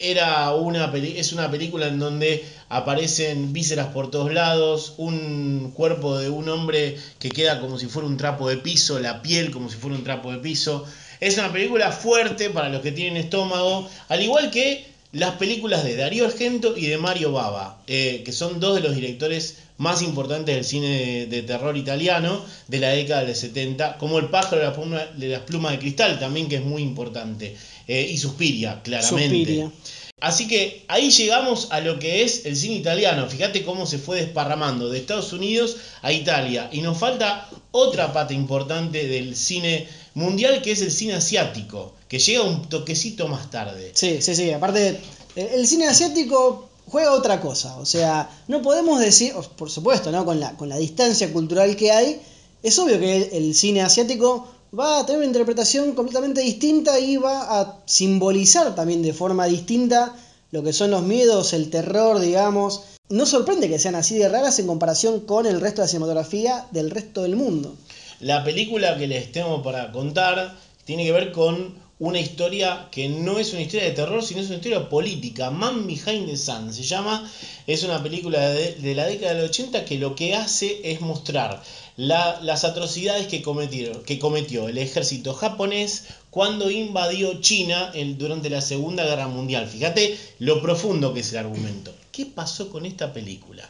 Era 0.00 0.52
una 0.54 0.90
es 0.96 1.32
una 1.34 1.50
película 1.50 1.86
en 1.86 1.98
donde 1.98 2.42
aparecen 2.70 3.52
vísceras 3.52 3.88
por 3.88 4.10
todos 4.10 4.32
lados, 4.32 4.94
un 4.96 5.72
cuerpo 5.74 6.18
de 6.18 6.30
un 6.30 6.48
hombre 6.48 6.96
que 7.18 7.28
queda 7.28 7.60
como 7.60 7.78
si 7.78 7.86
fuera 7.86 8.08
un 8.08 8.16
trapo 8.16 8.48
de 8.48 8.56
piso, 8.56 8.98
la 8.98 9.20
piel 9.20 9.50
como 9.50 9.68
si 9.68 9.76
fuera 9.76 9.96
un 9.96 10.04
trapo 10.04 10.32
de 10.32 10.38
piso. 10.38 10.86
Es 11.20 11.36
una 11.36 11.52
película 11.52 11.92
fuerte 11.92 12.48
para 12.48 12.70
los 12.70 12.80
que 12.80 12.92
tienen 12.92 13.18
estómago, 13.18 13.88
al 14.08 14.22
igual 14.22 14.50
que 14.50 14.90
las 15.12 15.34
películas 15.34 15.84
de 15.84 15.96
Darío 15.96 16.26
Argento 16.26 16.76
y 16.76 16.86
de 16.86 16.96
Mario 16.96 17.32
Bava, 17.32 17.82
eh, 17.86 18.22
que 18.24 18.32
son 18.32 18.60
dos 18.60 18.76
de 18.76 18.80
los 18.80 18.94
directores 18.94 19.58
más 19.76 20.02
importantes 20.02 20.54
del 20.54 20.64
cine 20.64 21.26
de, 21.26 21.42
terror 21.42 21.76
italiano 21.76 22.44
de 22.68 22.78
la 22.78 22.90
década 22.90 23.24
del 23.24 23.34
70, 23.34 23.96
como 23.98 24.18
El 24.18 24.28
pájaro 24.28 24.60
de, 24.60 25.26
de 25.26 25.32
las 25.32 25.42
plumas 25.42 25.72
de 25.72 25.78
cristal 25.78 26.20
también, 26.20 26.48
que 26.48 26.56
es 26.56 26.64
muy 26.64 26.82
importante, 26.82 27.56
eh, 27.90 28.08
y 28.08 28.18
Suspiria, 28.18 28.80
claramente. 28.84 29.36
Suspiria. 29.36 29.72
Así 30.20 30.46
que 30.46 30.84
ahí 30.86 31.10
llegamos 31.10 31.68
a 31.70 31.80
lo 31.80 31.98
que 31.98 32.22
es 32.22 32.46
el 32.46 32.54
cine 32.54 32.76
italiano. 32.76 33.28
Fíjate 33.28 33.64
cómo 33.64 33.84
se 33.84 33.98
fue 33.98 34.20
desparramando 34.20 34.88
de 34.90 34.98
Estados 34.98 35.32
Unidos 35.32 35.76
a 36.02 36.12
Italia. 36.12 36.68
Y 36.72 36.82
nos 36.82 36.98
falta 36.98 37.48
otra 37.72 38.12
pata 38.12 38.32
importante 38.32 39.08
del 39.08 39.34
cine 39.34 39.88
mundial 40.14 40.62
que 40.62 40.70
es 40.70 40.82
el 40.82 40.92
cine 40.92 41.14
asiático, 41.14 41.94
que 42.06 42.20
llega 42.20 42.42
un 42.42 42.68
toquecito 42.68 43.26
más 43.26 43.50
tarde. 43.50 43.90
Sí, 43.94 44.22
sí, 44.22 44.36
sí. 44.36 44.52
Aparte, 44.52 45.00
el 45.34 45.66
cine 45.66 45.88
asiático 45.88 46.68
juega 46.86 47.10
otra 47.10 47.40
cosa. 47.40 47.76
O 47.78 47.86
sea, 47.86 48.30
no 48.46 48.62
podemos 48.62 49.00
decir, 49.00 49.32
por 49.56 49.68
supuesto, 49.68 50.12
¿no? 50.12 50.24
Con 50.24 50.38
la, 50.38 50.56
con 50.56 50.68
la 50.68 50.76
distancia 50.76 51.32
cultural 51.32 51.74
que 51.74 51.90
hay, 51.90 52.20
es 52.62 52.78
obvio 52.78 53.00
que 53.00 53.16
el, 53.16 53.28
el 53.32 53.54
cine 53.56 53.82
asiático 53.82 54.46
va 54.78 55.00
a 55.00 55.06
tener 55.06 55.18
una 55.18 55.26
interpretación 55.26 55.94
completamente 55.94 56.40
distinta 56.40 56.98
y 56.98 57.16
va 57.16 57.60
a 57.60 57.78
simbolizar 57.86 58.74
también 58.74 59.02
de 59.02 59.12
forma 59.12 59.46
distinta 59.46 60.14
lo 60.52 60.62
que 60.62 60.72
son 60.72 60.90
los 60.90 61.02
miedos, 61.02 61.52
el 61.52 61.70
terror, 61.70 62.18
digamos. 62.20 62.82
No 63.08 63.26
sorprende 63.26 63.68
que 63.68 63.78
sean 63.78 63.94
así 63.94 64.18
de 64.18 64.28
raras 64.28 64.58
en 64.58 64.66
comparación 64.66 65.20
con 65.20 65.46
el 65.46 65.60
resto 65.60 65.80
de 65.80 65.86
la 65.86 65.88
cinematografía 65.88 66.66
del 66.70 66.90
resto 66.90 67.22
del 67.22 67.36
mundo. 67.36 67.74
La 68.20 68.44
película 68.44 68.96
que 68.98 69.06
les 69.06 69.32
tengo 69.32 69.62
para 69.62 69.90
contar 69.92 70.56
tiene 70.84 71.04
que 71.04 71.12
ver 71.12 71.32
con 71.32 71.74
una 72.00 72.18
historia 72.18 72.88
que 72.90 73.10
no 73.10 73.38
es 73.38 73.52
una 73.52 73.60
historia 73.60 73.84
de 73.84 73.92
terror, 73.92 74.24
sino 74.24 74.40
es 74.40 74.46
una 74.46 74.56
historia 74.56 74.88
política. 74.88 75.50
Man 75.50 75.86
Behind 75.86 76.26
the 76.26 76.36
Sun 76.36 76.72
se 76.72 76.82
llama. 76.82 77.30
Es 77.66 77.84
una 77.84 78.02
película 78.02 78.40
de, 78.48 78.94
la 78.94 79.04
década 79.04 79.34
del 79.34 79.44
80 79.44 79.84
que 79.84 79.98
lo 79.98 80.14
que 80.14 80.34
hace 80.34 80.80
es 80.82 81.02
mostrar 81.02 81.62
la, 81.98 82.40
las 82.40 82.64
atrocidades 82.64 83.26
que, 83.26 83.42
cometieron, 83.42 84.02
que 84.02 84.18
cometió 84.18 84.66
el 84.68 84.78
ejército 84.78 85.34
japonés 85.34 86.04
cuando 86.30 86.70
invadió 86.70 87.38
China 87.42 87.92
durante 88.16 88.48
la 88.48 88.62
Segunda 88.62 89.04
Guerra 89.04 89.28
Mundial. 89.28 89.68
Fíjate 89.68 90.16
lo 90.38 90.62
profundo 90.62 91.12
que 91.12 91.20
es 91.20 91.30
el 91.32 91.38
argumento. 91.38 91.94
¿Qué 92.12 92.24
pasó 92.24 92.70
con 92.70 92.86
esta 92.86 93.12
película? 93.12 93.68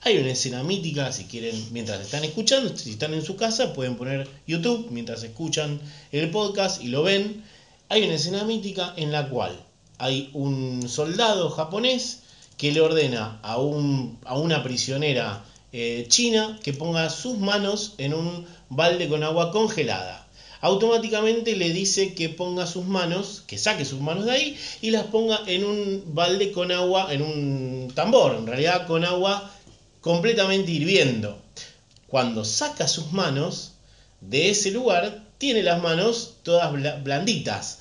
Hay 0.00 0.18
una 0.18 0.32
escena 0.32 0.64
mítica, 0.64 1.12
si 1.12 1.24
quieren, 1.24 1.54
mientras 1.70 2.00
están 2.00 2.24
escuchando, 2.24 2.76
si 2.76 2.90
están 2.90 3.14
en 3.14 3.24
su 3.24 3.36
casa, 3.36 3.72
pueden 3.72 3.96
poner 3.96 4.28
YouTube 4.48 4.88
mientras 4.90 5.22
escuchan 5.22 5.80
el 6.10 6.30
podcast 6.30 6.82
y 6.82 6.88
lo 6.88 7.04
ven. 7.04 7.44
Hay 7.90 8.04
una 8.04 8.14
escena 8.14 8.44
mítica 8.44 8.92
en 8.96 9.12
la 9.12 9.30
cual 9.30 9.64
hay 9.96 10.28
un 10.34 10.86
soldado 10.86 11.48
japonés 11.48 12.20
que 12.58 12.70
le 12.70 12.82
ordena 12.82 13.40
a, 13.42 13.56
un, 13.56 14.18
a 14.26 14.36
una 14.36 14.62
prisionera 14.62 15.42
eh, 15.72 16.04
China 16.08 16.60
que 16.62 16.74
ponga 16.74 17.08
sus 17.08 17.38
manos 17.38 17.94
en 17.96 18.12
un 18.12 18.46
balde 18.68 19.08
con 19.08 19.22
agua 19.22 19.50
congelada. 19.52 20.28
Automáticamente 20.60 21.56
le 21.56 21.70
dice 21.70 22.14
que 22.14 22.28
ponga 22.28 22.66
sus 22.66 22.84
manos, 22.84 23.44
que 23.46 23.56
saque 23.56 23.86
sus 23.86 24.00
manos 24.00 24.26
de 24.26 24.32
ahí 24.32 24.58
y 24.82 24.90
las 24.90 25.06
ponga 25.06 25.40
en 25.46 25.64
un 25.64 26.02
balde 26.14 26.52
con 26.52 26.70
agua, 26.70 27.12
en 27.14 27.22
un 27.22 27.92
tambor, 27.94 28.34
en 28.34 28.46
realidad 28.46 28.86
con 28.86 29.04
agua 29.06 29.50
completamente 30.02 30.72
hirviendo. 30.72 31.38
Cuando 32.06 32.44
saca 32.44 32.86
sus 32.86 33.12
manos 33.12 33.72
de 34.20 34.50
ese 34.50 34.72
lugar, 34.72 35.27
tiene 35.38 35.62
las 35.62 35.82
manos 35.82 36.34
todas 36.42 36.72
blanditas. 37.02 37.78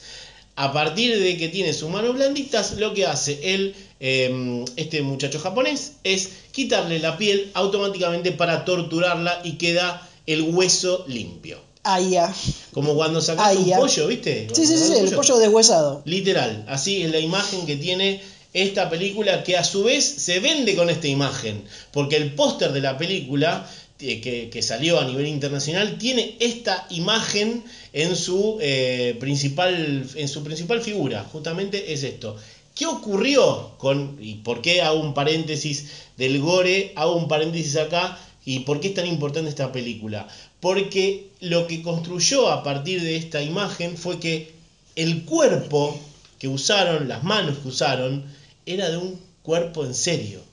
A 0.55 0.73
partir 0.73 1.19
de 1.19 1.37
que 1.37 1.49
tiene 1.49 1.73
sus 1.73 1.89
manos 1.89 2.15
blanditas, 2.15 2.73
lo 2.73 2.93
que 2.93 3.05
hace 3.05 3.39
él, 3.53 3.75
eh, 3.99 4.65
este 4.75 5.01
muchacho 5.03 5.39
japonés, 5.39 5.93
es 6.03 6.29
quitarle 6.51 6.99
la 6.99 7.17
piel 7.17 7.51
automáticamente 7.53 8.31
para 8.31 8.65
torturarla 8.65 9.41
y 9.43 9.53
queda 9.53 10.07
el 10.25 10.41
hueso 10.41 11.05
limpio. 11.07 11.59
Ah, 11.83 12.01
ya. 12.01 12.33
Como 12.73 12.95
cuando 12.95 13.21
sacas 13.21 13.55
un 13.55 13.71
pollo, 13.71 14.07
¿viste? 14.07 14.47
Sí, 14.51 14.65
sí, 14.65 14.77
sí, 14.77 14.93
el 14.97 15.11
pollo 15.11 15.37
deshuesado. 15.37 16.01
Literal, 16.05 16.65
así 16.67 17.03
es 17.03 17.11
la 17.11 17.19
imagen 17.19 17.65
que 17.65 17.77
tiene 17.77 18.21
esta 18.53 18.89
película 18.89 19.43
que 19.43 19.55
a 19.55 19.63
su 19.63 19.83
vez 19.83 20.03
se 20.03 20.39
vende 20.39 20.75
con 20.75 20.89
esta 20.89 21.07
imagen, 21.07 21.63
porque 21.93 22.17
el 22.17 22.33
póster 22.33 22.73
de 22.73 22.81
la 22.81 22.97
película 22.97 23.69
que, 23.97 24.49
que, 24.51 24.61
salió 24.61 24.99
a 24.99 25.05
nivel 25.05 25.27
internacional 25.27 25.97
tiene 25.97 26.35
esta 26.39 26.85
imagen 26.89 27.63
en 27.93 28.15
su, 28.15 28.57
eh, 28.61 29.17
principal, 29.19 30.07
en 30.15 30.27
su 30.27 30.43
principal 30.43 30.81
figura, 30.81 31.23
justamente 31.23 31.93
es 31.93 32.03
esto. 32.03 32.37
¿Qué 32.75 32.85
ocurrió 32.85 33.71
con, 33.77 34.17
y 34.21 34.35
por 34.35 34.61
qué 34.61 34.83
hago 34.83 34.99
un 34.99 35.15
paréntesis 35.15 35.87
del 36.15 36.39
gore, 36.39 36.93
hago 36.95 37.15
un 37.15 37.27
paréntesis 37.27 37.75
acá, 37.75 38.19
y 38.45 38.59
por 38.59 38.79
qué 38.79 38.89
es 38.89 38.93
tan 38.93 39.07
importante 39.07 39.49
esta 39.49 39.71
película? 39.71 40.27
Porque 40.59 41.29
lo 41.39 41.65
que 41.65 41.81
construyó 41.81 42.49
a 42.49 42.63
partir 42.63 43.01
de 43.01 43.15
esta 43.15 43.41
imagen 43.41 43.97
fue 43.97 44.19
que 44.19 44.51
el 44.95 45.25
cuerpo 45.25 45.99
que 46.39 46.47
usaron, 46.47 47.07
las 47.07 47.23
manos 47.23 47.57
que 47.57 47.67
usaron, 47.67 48.25
era 48.65 48.89
de 48.89 48.97
un 48.97 49.19
cuerpo 49.41 49.83
en 49.83 49.95
serio. 49.95 50.46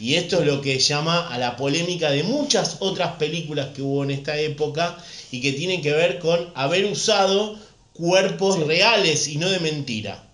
Y 0.00 0.14
esto 0.14 0.40
es 0.40 0.46
lo 0.46 0.60
que 0.60 0.78
llama 0.78 1.26
a 1.28 1.38
la 1.38 1.56
polémica 1.56 2.10
de 2.10 2.22
muchas 2.22 2.76
otras 2.80 3.16
películas 3.16 3.68
que 3.74 3.82
hubo 3.82 4.04
en 4.04 4.12
esta 4.12 4.38
época 4.38 4.96
y 5.32 5.40
que 5.40 5.52
tienen 5.52 5.82
que 5.82 5.92
ver 5.92 6.18
con 6.18 6.50
haber 6.54 6.84
usado 6.86 7.58
cuerpos 7.92 8.56
sí. 8.56 8.62
reales 8.62 9.28
y 9.28 9.36
no 9.38 9.48
de 9.48 9.58
mentira. 9.58 10.24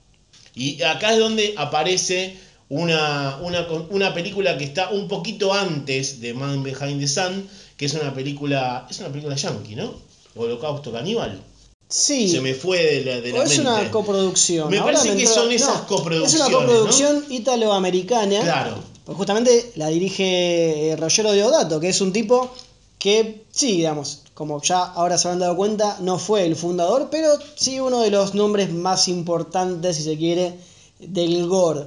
Y 0.54 0.82
acá 0.82 1.14
es 1.14 1.18
donde 1.18 1.54
aparece 1.56 2.36
una, 2.68 3.38
una, 3.42 3.66
una, 3.90 4.14
película 4.14 4.56
que 4.58 4.64
está 4.64 4.90
un 4.90 5.08
poquito 5.08 5.52
antes 5.52 6.20
de 6.20 6.34
Man 6.34 6.62
Behind 6.62 7.00
the 7.00 7.08
Sun, 7.08 7.48
que 7.76 7.86
es 7.86 7.94
una 7.94 8.14
película, 8.14 8.86
es 8.90 9.00
una 9.00 9.08
película 9.08 9.34
yankee, 9.34 9.74
¿no? 9.74 9.94
Holocausto 10.36 10.92
Caníbal. 10.92 11.40
Sí. 11.88 12.28
Se 12.28 12.40
me 12.40 12.54
fue 12.54 12.82
de 12.82 13.04
la, 13.04 13.20
de 13.20 13.32
la 13.32 13.44
es 13.44 13.50
mente. 13.50 13.60
una 13.62 13.90
coproducción. 13.90 14.70
Me 14.70 14.78
Ahora 14.78 14.94
parece 14.94 15.16
que 15.16 15.22
entró- 15.24 15.34
son 15.34 15.52
esas 15.52 15.82
no, 15.82 15.86
coproducciones. 15.86 16.34
Es 16.34 16.48
una 16.48 16.58
coproducción 16.58 17.24
¿no? 17.28 17.34
italoamericana. 17.34 18.40
Claro. 18.40 18.93
Pues 19.04 19.18
justamente 19.18 19.72
la 19.76 19.88
dirige 19.88 20.90
eh, 20.90 20.96
Rogero 20.96 21.32
Deodato, 21.32 21.78
que 21.78 21.90
es 21.90 22.00
un 22.00 22.12
tipo 22.12 22.50
que, 22.98 23.44
sí, 23.50 23.76
digamos, 23.76 24.22
como 24.32 24.62
ya 24.62 24.82
ahora 24.82 25.18
se 25.18 25.28
han 25.28 25.38
dado 25.38 25.56
cuenta, 25.56 25.98
no 26.00 26.18
fue 26.18 26.46
el 26.46 26.56
fundador, 26.56 27.08
pero 27.10 27.28
sí 27.54 27.78
uno 27.78 28.00
de 28.00 28.10
los 28.10 28.34
nombres 28.34 28.72
más 28.72 29.08
importantes, 29.08 29.96
si 29.96 30.04
se 30.04 30.16
quiere, 30.16 30.58
del 30.98 31.46
gore. 31.46 31.84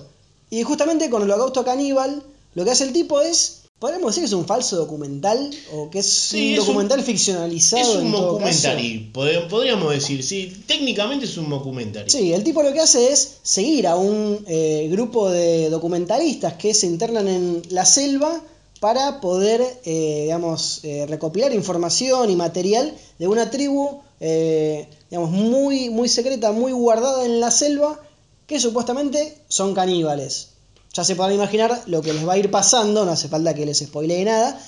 Y 0.51 0.61
justamente 0.61 1.09
con 1.09 1.23
Holocausto 1.23 1.65
Caníbal, 1.65 2.21
lo 2.53 2.63
que 2.63 2.71
hace 2.71 2.83
el 2.83 2.93
tipo 2.93 3.19
es, 3.19 3.56
podríamos 3.79 4.07
decir 4.11 4.23
que 4.23 4.27
es 4.27 4.33
un 4.33 4.45
falso 4.45 4.75
documental, 4.77 5.51
o 5.73 5.89
que 5.89 5.99
es 5.99 6.05
Sí, 6.11 6.37
un 6.37 6.53
es 6.53 6.59
un- 6.61 6.65
documental 6.67 7.03
ficcionalizado. 7.03 7.81
Es 7.83 7.95
un 8.03 8.11
documentary, 8.11 9.11
pod- 9.13 9.47
podríamos 9.49 9.91
decir, 9.93 10.23
sí, 10.23 10.63
técnicamente 10.65 11.25
es 11.25 11.37
un 11.37 11.49
documentary. 11.49 12.09
Sí, 12.09 12.33
el 12.33 12.43
tipo 12.43 12.63
lo 12.63 12.73
que 12.73 12.79
hace 12.79 13.11
es 13.11 13.37
seguir 13.43 13.87
a 13.87 13.95
un 13.95 14.43
eh, 14.47 14.87
grupo 14.91 15.29
de 15.29 15.69
documentalistas 15.69 16.53
que 16.53 16.73
se 16.73 16.87
internan 16.87 17.27
en 17.27 17.61
la 17.69 17.85
selva 17.85 18.41
para 18.79 19.21
poder, 19.21 19.61
eh, 19.85 20.21
digamos, 20.23 20.79
eh, 20.83 21.05
recopilar 21.07 21.53
información 21.53 22.29
y 22.29 22.35
material 22.35 22.93
de 23.19 23.27
una 23.27 23.49
tribu, 23.49 24.01
eh, 24.19 24.87
digamos, 25.09 25.31
muy, 25.31 25.89
muy 25.89 26.09
secreta, 26.09 26.51
muy 26.51 26.71
guardada 26.71 27.25
en 27.25 27.39
la 27.39 27.49
selva, 27.51 27.99
que 28.45 28.59
supuestamente 28.59 29.37
son 29.49 29.73
caníbales. 29.73 30.49
Ya 30.97 31.03
se 31.03 31.15
podrán 31.15 31.35
imaginar 31.35 31.83
lo 31.85 32.01
que 32.01 32.11
les 32.11 32.27
va 32.27 32.33
a 32.33 32.37
ir 32.39 32.49
pasando, 32.49 33.05
no 33.05 33.11
hace 33.11 33.27
falta 33.29 33.53
que 33.53 33.67
les 33.67 33.77
spoilee 33.77 34.25
nada, 34.25 34.59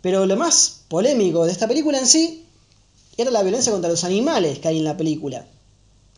pero 0.00 0.26
lo 0.26 0.36
más 0.36 0.80
polémico 0.88 1.44
de 1.46 1.52
esta 1.52 1.68
película 1.68 1.98
en 2.00 2.08
sí 2.08 2.44
era 3.16 3.30
la 3.30 3.42
violencia 3.44 3.70
contra 3.70 3.88
los 3.90 4.02
animales 4.02 4.58
que 4.58 4.66
hay 4.68 4.78
en 4.78 4.84
la 4.84 4.96
película. 4.96 5.46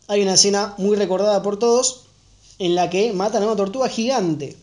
Hay 0.07 0.23
una 0.23 0.33
escena 0.33 0.73
muy 0.79 0.95
recordada 0.97 1.43
por 1.43 1.59
todos 1.59 2.05
en 2.57 2.73
la 2.73 2.89
que 2.89 3.13
matan 3.13 3.43
a 3.43 3.45
una 3.45 3.55
tortuga 3.55 3.87
gigante 3.89 4.57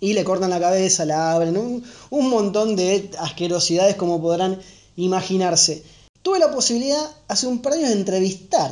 y 0.00 0.14
le 0.14 0.24
cortan 0.24 0.48
la 0.48 0.58
cabeza, 0.58 1.04
la 1.04 1.32
abren, 1.32 1.58
un, 1.58 1.84
un 2.08 2.30
montón 2.30 2.76
de 2.76 3.10
asquerosidades 3.18 3.96
como 3.96 4.22
podrán 4.22 4.58
imaginarse. 4.96 5.82
Tuve 6.22 6.38
la 6.38 6.50
posibilidad 6.50 7.04
hace 7.28 7.46
un 7.46 7.60
par 7.60 7.72
de 7.74 7.78
años 7.80 7.90
de 7.90 7.98
entrevistar 8.00 8.70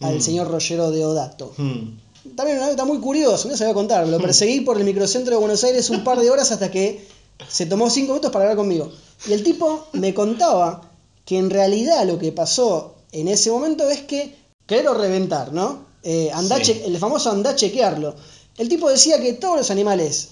al 0.00 0.16
Mm. 0.16 0.20
señor 0.20 0.48
Rogero 0.50 0.90
Deodato. 0.90 1.52
Hmm. 1.56 1.98
También 2.36 2.58
una 2.58 2.66
anécdota 2.66 2.84
muy 2.84 2.98
curiosa, 3.00 3.48
no 3.48 3.56
se 3.56 3.64
voy 3.64 3.70
a 3.70 3.74
contar. 3.74 4.06
Lo 4.08 4.18
perseguí 4.26 4.60
por 4.60 4.78
el 4.78 4.84
microcentro 4.84 5.34
de 5.34 5.40
Buenos 5.40 5.62
Aires 5.64 5.88
un 5.90 6.04
par 6.04 6.18
de 6.18 6.30
horas 6.30 6.50
hasta 6.52 6.70
que 6.70 7.06
se 7.48 7.66
tomó 7.66 7.88
cinco 7.90 8.12
minutos 8.12 8.30
para 8.32 8.44
hablar 8.44 8.56
conmigo. 8.56 8.90
Y 9.26 9.32
el 9.32 9.42
tipo 9.42 9.86
me 9.92 10.14
contaba 10.14 10.82
que 11.24 11.38
en 11.38 11.50
realidad 11.50 12.04
lo 12.06 12.18
que 12.18 12.32
pasó 12.32 12.94
en 13.12 13.28
ese 13.28 13.50
momento 13.50 13.88
es 13.88 14.02
que 14.02 14.34
querer 14.66 14.88
o 14.88 14.94
reventar, 14.94 15.52
¿no? 15.52 15.86
Eh, 16.02 16.30
Sí. 16.62 16.80
el 16.84 16.98
famoso 16.98 17.30
andá 17.30 17.50
a 17.50 17.56
chequearlo. 17.56 18.14
El 18.56 18.68
tipo 18.68 18.88
decía 18.88 19.20
que 19.20 19.34
todos 19.34 19.56
los 19.56 19.70
animales 19.70 20.28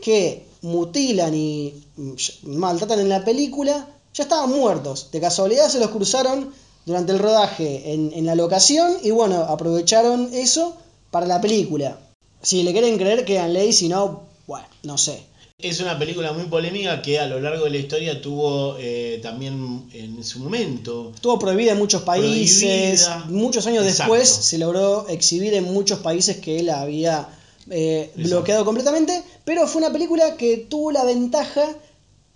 que 0.00 0.46
mutilan 0.62 1.34
y 1.34 1.84
mm, 1.96 2.12
maltratan 2.58 3.00
en 3.00 3.08
la 3.08 3.24
película 3.24 3.88
ya 4.14 4.22
estaban 4.24 4.50
muertos. 4.50 5.10
De 5.12 5.20
casualidad 5.20 5.68
se 5.68 5.78
los 5.78 5.90
cruzaron 5.90 6.52
durante 6.86 7.12
el 7.12 7.18
rodaje 7.18 7.92
en, 7.92 8.12
en 8.12 8.26
la 8.26 8.34
locación 8.34 8.96
y 9.02 9.10
bueno, 9.10 9.36
aprovecharon 9.42 10.30
eso 10.32 10.76
para 11.10 11.26
la 11.26 11.40
película. 11.40 11.98
Si 12.42 12.62
le 12.62 12.72
quieren 12.72 12.98
creer, 12.98 13.24
quédanle 13.24 13.66
y 13.66 13.72
si 13.72 13.88
no, 13.88 14.24
bueno, 14.46 14.66
no 14.82 14.98
sé. 14.98 15.24
Es 15.58 15.80
una 15.80 15.98
película 15.98 16.32
muy 16.32 16.44
polémica 16.44 17.00
que 17.00 17.18
a 17.18 17.26
lo 17.26 17.40
largo 17.40 17.64
de 17.64 17.70
la 17.70 17.78
historia 17.78 18.20
tuvo 18.20 18.76
eh, 18.78 19.20
también 19.22 19.88
en 19.94 20.22
su 20.22 20.38
momento. 20.40 21.12
Estuvo 21.14 21.38
prohibida 21.38 21.72
en 21.72 21.78
muchos 21.78 22.02
países. 22.02 23.04
Prohibida. 23.04 23.24
Muchos 23.30 23.66
años 23.66 23.86
Exacto. 23.86 24.12
después 24.12 24.28
se 24.28 24.58
logró 24.58 25.08
exhibir 25.08 25.54
en 25.54 25.64
muchos 25.64 26.00
países 26.00 26.36
que 26.36 26.58
él 26.60 26.68
había 26.68 27.30
eh, 27.70 28.12
bloqueado 28.16 28.66
completamente, 28.66 29.22
pero 29.46 29.66
fue 29.66 29.80
una 29.80 29.92
película 29.92 30.36
que 30.36 30.58
tuvo 30.58 30.92
la 30.92 31.04
ventaja 31.04 31.64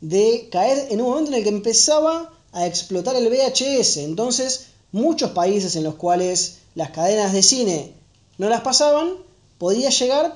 de 0.00 0.48
caer 0.50 0.88
en 0.90 1.02
un 1.02 1.10
momento 1.10 1.30
en 1.30 1.36
el 1.36 1.42
que 1.42 1.50
empezaba 1.50 2.32
a 2.52 2.66
explotar 2.66 3.16
el 3.16 3.28
VHS. 3.28 3.98
Entonces, 3.98 4.68
muchos 4.92 5.32
países 5.32 5.76
en 5.76 5.84
los 5.84 5.96
cuales 5.96 6.60
las 6.74 6.90
cadenas 6.90 7.34
de 7.34 7.42
cine 7.42 7.99
no 8.40 8.48
las 8.48 8.62
pasaban, 8.62 9.10
podía 9.58 9.90
llegar 9.90 10.34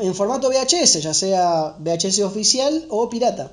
en 0.00 0.14
formato 0.14 0.48
VHS, 0.48 1.02
ya 1.02 1.12
sea 1.12 1.76
VHS 1.78 2.20
oficial 2.20 2.86
o 2.88 3.10
pirata. 3.10 3.52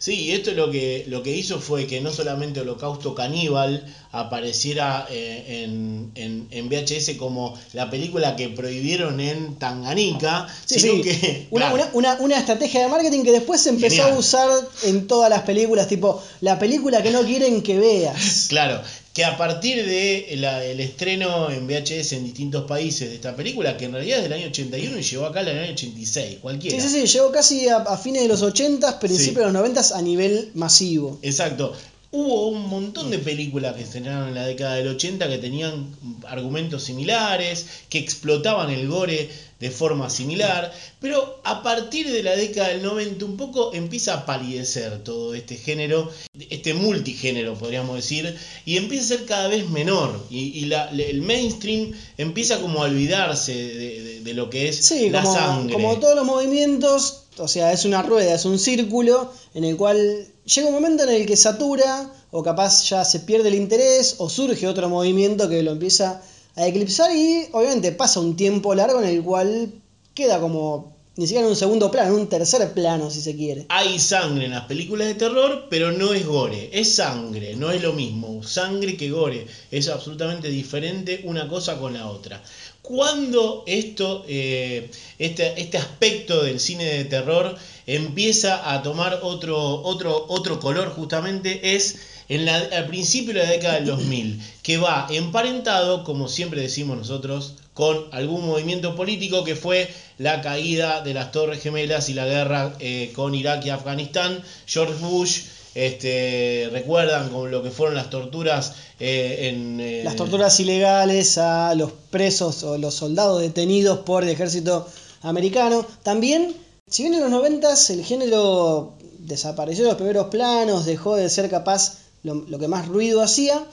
Sí, 0.00 0.32
esto 0.32 0.50
lo 0.50 0.68
que, 0.72 1.04
lo 1.06 1.22
que 1.22 1.34
hizo 1.34 1.60
fue 1.60 1.86
que 1.86 2.00
no 2.00 2.12
solamente 2.12 2.60
Holocausto 2.60 3.14
Caníbal 3.14 3.86
apareciera 4.10 5.06
eh, 5.08 5.62
en, 5.62 6.10
en, 6.16 6.68
VHS 6.68 7.16
como 7.16 7.56
la 7.72 7.88
película 7.88 8.34
que 8.34 8.48
prohibieron 8.48 9.20
en 9.20 9.60
Tanganica, 9.60 10.48
sino 10.64 11.00
que... 11.00 11.46
Una, 11.50 12.36
estrategia 12.36 12.82
de 12.82 12.88
marketing 12.88 13.22
que 13.22 13.30
después 13.30 13.60
se 13.60 13.70
empezó 13.70 14.02
a 14.02 14.08
usar 14.08 14.50
en 14.82 15.06
todas 15.06 15.30
las 15.30 15.42
películas, 15.42 15.86
tipo 15.86 16.20
la 16.40 16.58
película 16.58 17.00
que 17.00 17.12
no 17.12 17.22
quieren 17.22 17.62
que 17.62 17.78
veas. 17.78 18.46
Claro, 18.48 18.82
que 19.14 19.24
a 19.24 19.36
partir 19.36 19.86
de 19.86 20.34
el 20.34 20.80
estreno 20.80 21.48
en 21.48 21.68
VHS 21.68 22.14
en 22.14 22.24
distintos 22.24 22.64
países 22.64 23.08
de 23.08 23.14
esta 23.14 23.36
película, 23.36 23.76
que 23.76 23.84
en 23.84 23.92
realidad 23.92 24.18
es 24.18 24.24
del 24.24 24.32
año 24.32 24.48
81 24.48 24.98
y 24.98 25.02
llegó 25.02 25.26
acá 25.26 25.42
en 25.42 25.48
el 25.48 25.58
año 25.60 25.72
86, 25.72 26.38
cualquiera. 26.42 26.76
Sí, 26.76 26.88
sí, 26.88 27.00
sí, 27.00 27.06
llegó 27.06 27.30
casi 27.30 27.68
a, 27.68 27.96
fines 27.96 28.22
de 28.22 28.28
los 28.28 28.42
80, 28.42 28.98
principios 28.98 29.36
de 29.36 29.44
los 29.44 29.52
90 29.52 29.96
a 29.96 30.02
nivel 30.02 30.50
masivo. 30.54 31.20
Exacto. 31.22 31.72
Hubo 32.10 32.48
un 32.48 32.68
montón 32.68 33.10
de 33.10 33.18
películas 33.18 33.76
que 33.76 33.82
estrenaron 33.82 34.28
en 34.28 34.34
la 34.34 34.46
década 34.46 34.74
del 34.74 34.88
80 34.88 35.28
que 35.28 35.38
tenían 35.38 35.94
argumentos 36.26 36.82
similares, 36.82 37.66
que 37.88 37.98
explotaban 37.98 38.70
el 38.70 38.88
gore 38.88 39.30
de 39.60 39.70
forma 39.70 40.10
similar, 40.10 40.72
pero 41.00 41.40
a 41.44 41.62
partir 41.62 42.10
de 42.10 42.22
la 42.22 42.36
década 42.36 42.68
del 42.68 42.82
90 42.82 43.24
un 43.24 43.36
poco 43.36 43.72
empieza 43.72 44.14
a 44.14 44.26
palidecer 44.26 45.02
todo 45.04 45.34
este 45.34 45.56
género, 45.56 46.10
este 46.50 46.74
multigénero 46.74 47.54
podríamos 47.54 47.96
decir, 47.96 48.36
y 48.64 48.76
empieza 48.76 49.14
a 49.14 49.18
ser 49.18 49.26
cada 49.26 49.48
vez 49.48 49.68
menor, 49.70 50.20
y, 50.30 50.70
el 50.72 51.22
mainstream 51.22 51.92
empieza 52.18 52.60
como 52.60 52.82
a 52.82 52.86
olvidarse 52.86 53.54
de, 53.54 54.34
lo 54.34 54.50
que 54.50 54.68
es 54.68 54.90
la 55.10 55.22
como, 55.22 55.34
sangre. 55.34 55.74
Como 55.74 55.98
todos 55.98 56.16
los 56.16 56.24
movimientos, 56.24 57.24
o 57.38 57.46
sea, 57.46 57.72
es 57.72 57.84
una 57.84 58.02
rueda, 58.02 58.34
es 58.34 58.44
un 58.44 58.58
círculo 58.58 59.32
en 59.54 59.64
el 59.64 59.76
cual 59.76 60.26
llega 60.44 60.68
un 60.68 60.74
momento 60.74 61.04
en 61.04 61.10
el 61.10 61.26
que 61.26 61.36
satura, 61.36 62.10
o 62.32 62.42
capaz 62.42 62.88
ya 62.88 63.04
se 63.04 63.20
pierde 63.20 63.48
el 63.48 63.54
interés, 63.54 64.16
o 64.18 64.28
surge 64.28 64.66
otro 64.66 64.88
movimiento 64.88 65.48
que 65.48 65.62
lo 65.62 65.72
empieza 65.72 66.10
a 66.10 66.33
eclipsar 66.56 67.14
y 67.14 67.48
obviamente 67.52 67.92
pasa 67.92 68.20
un 68.20 68.36
tiempo 68.36 68.74
largo 68.74 69.00
en 69.00 69.08
el 69.08 69.22
cual 69.22 69.72
queda 70.14 70.40
como 70.40 70.94
ni 71.16 71.26
siquiera 71.26 71.44
en 71.46 71.50
un 71.50 71.56
segundo 71.56 71.90
plano, 71.90 72.14
en 72.14 72.22
un 72.22 72.28
tercer 72.28 72.72
plano 72.72 73.08
si 73.08 73.20
se 73.20 73.36
quiere. 73.36 73.66
Hay 73.68 73.98
sangre 74.00 74.46
en 74.46 74.50
las 74.50 74.64
películas 74.64 75.06
de 75.06 75.14
terror, 75.14 75.68
pero 75.70 75.92
no 75.92 76.12
es 76.12 76.26
gore, 76.26 76.70
es 76.72 76.94
sangre, 76.94 77.54
no 77.54 77.70
es 77.70 77.82
lo 77.82 77.92
mismo, 77.92 78.42
sangre 78.42 78.96
que 78.96 79.10
gore, 79.10 79.46
es 79.70 79.88
absolutamente 79.88 80.48
diferente 80.48 81.20
una 81.24 81.48
cosa 81.48 81.78
con 81.78 81.94
la 81.94 82.08
otra. 82.08 82.42
Cuando 82.82 83.62
esto, 83.66 84.24
eh, 84.28 84.90
este, 85.18 85.60
este 85.60 85.78
aspecto 85.78 86.42
del 86.42 86.60
cine 86.60 86.84
de 86.84 87.04
terror 87.04 87.56
empieza 87.86 88.72
a 88.74 88.82
tomar 88.82 89.20
otro, 89.22 89.82
otro, 89.82 90.26
otro 90.28 90.58
color 90.58 90.90
justamente 90.90 91.76
es 91.76 91.96
en 92.28 92.44
la, 92.44 92.56
al 92.56 92.86
principio 92.86 93.34
de 93.34 93.40
la 93.40 93.50
década 93.50 93.74
del 93.74 93.86
2000, 93.86 94.40
que 94.62 94.78
va 94.78 95.06
emparentado, 95.10 96.04
como 96.04 96.28
siempre 96.28 96.60
decimos 96.60 96.96
nosotros, 96.96 97.54
con 97.74 98.06
algún 98.12 98.46
movimiento 98.46 98.94
político 98.94 99.44
que 99.44 99.56
fue 99.56 99.92
la 100.18 100.40
caída 100.40 101.02
de 101.02 101.12
las 101.12 101.32
Torres 101.32 101.60
Gemelas 101.60 102.08
y 102.08 102.14
la 102.14 102.24
guerra 102.24 102.72
eh, 102.78 103.12
con 103.14 103.34
Irak 103.34 103.66
y 103.66 103.70
Afganistán. 103.70 104.42
George 104.66 104.94
Bush, 105.00 105.42
este, 105.74 106.68
recuerdan 106.72 107.30
con 107.30 107.50
lo 107.50 107.62
que 107.64 107.70
fueron 107.70 107.96
las 107.96 108.10
torturas 108.10 108.74
eh, 109.00 109.50
en... 109.50 109.80
Eh, 109.80 110.02
las 110.04 110.14
torturas 110.14 110.58
ilegales 110.60 111.36
a 111.36 111.74
los 111.74 111.90
presos 112.10 112.62
o 112.62 112.78
los 112.78 112.94
soldados 112.94 113.40
detenidos 113.40 114.00
por 114.00 114.22
el 114.22 114.28
ejército 114.30 114.88
americano. 115.22 115.84
También, 116.04 116.54
si 116.86 117.02
bien 117.02 117.14
en 117.14 117.22
los 117.22 117.30
90 117.30 117.74
el 117.90 118.04
género 118.04 118.94
desapareció 119.18 119.84
de 119.84 119.90
los 119.90 119.96
primeros 119.96 120.28
planos, 120.28 120.86
dejó 120.86 121.16
de 121.16 121.28
ser 121.28 121.50
capaz 121.50 122.03
lo, 122.24 122.58
que 122.58 122.68
más 122.68 122.88
ruido 122.88 123.22
hacía. 123.22 123.64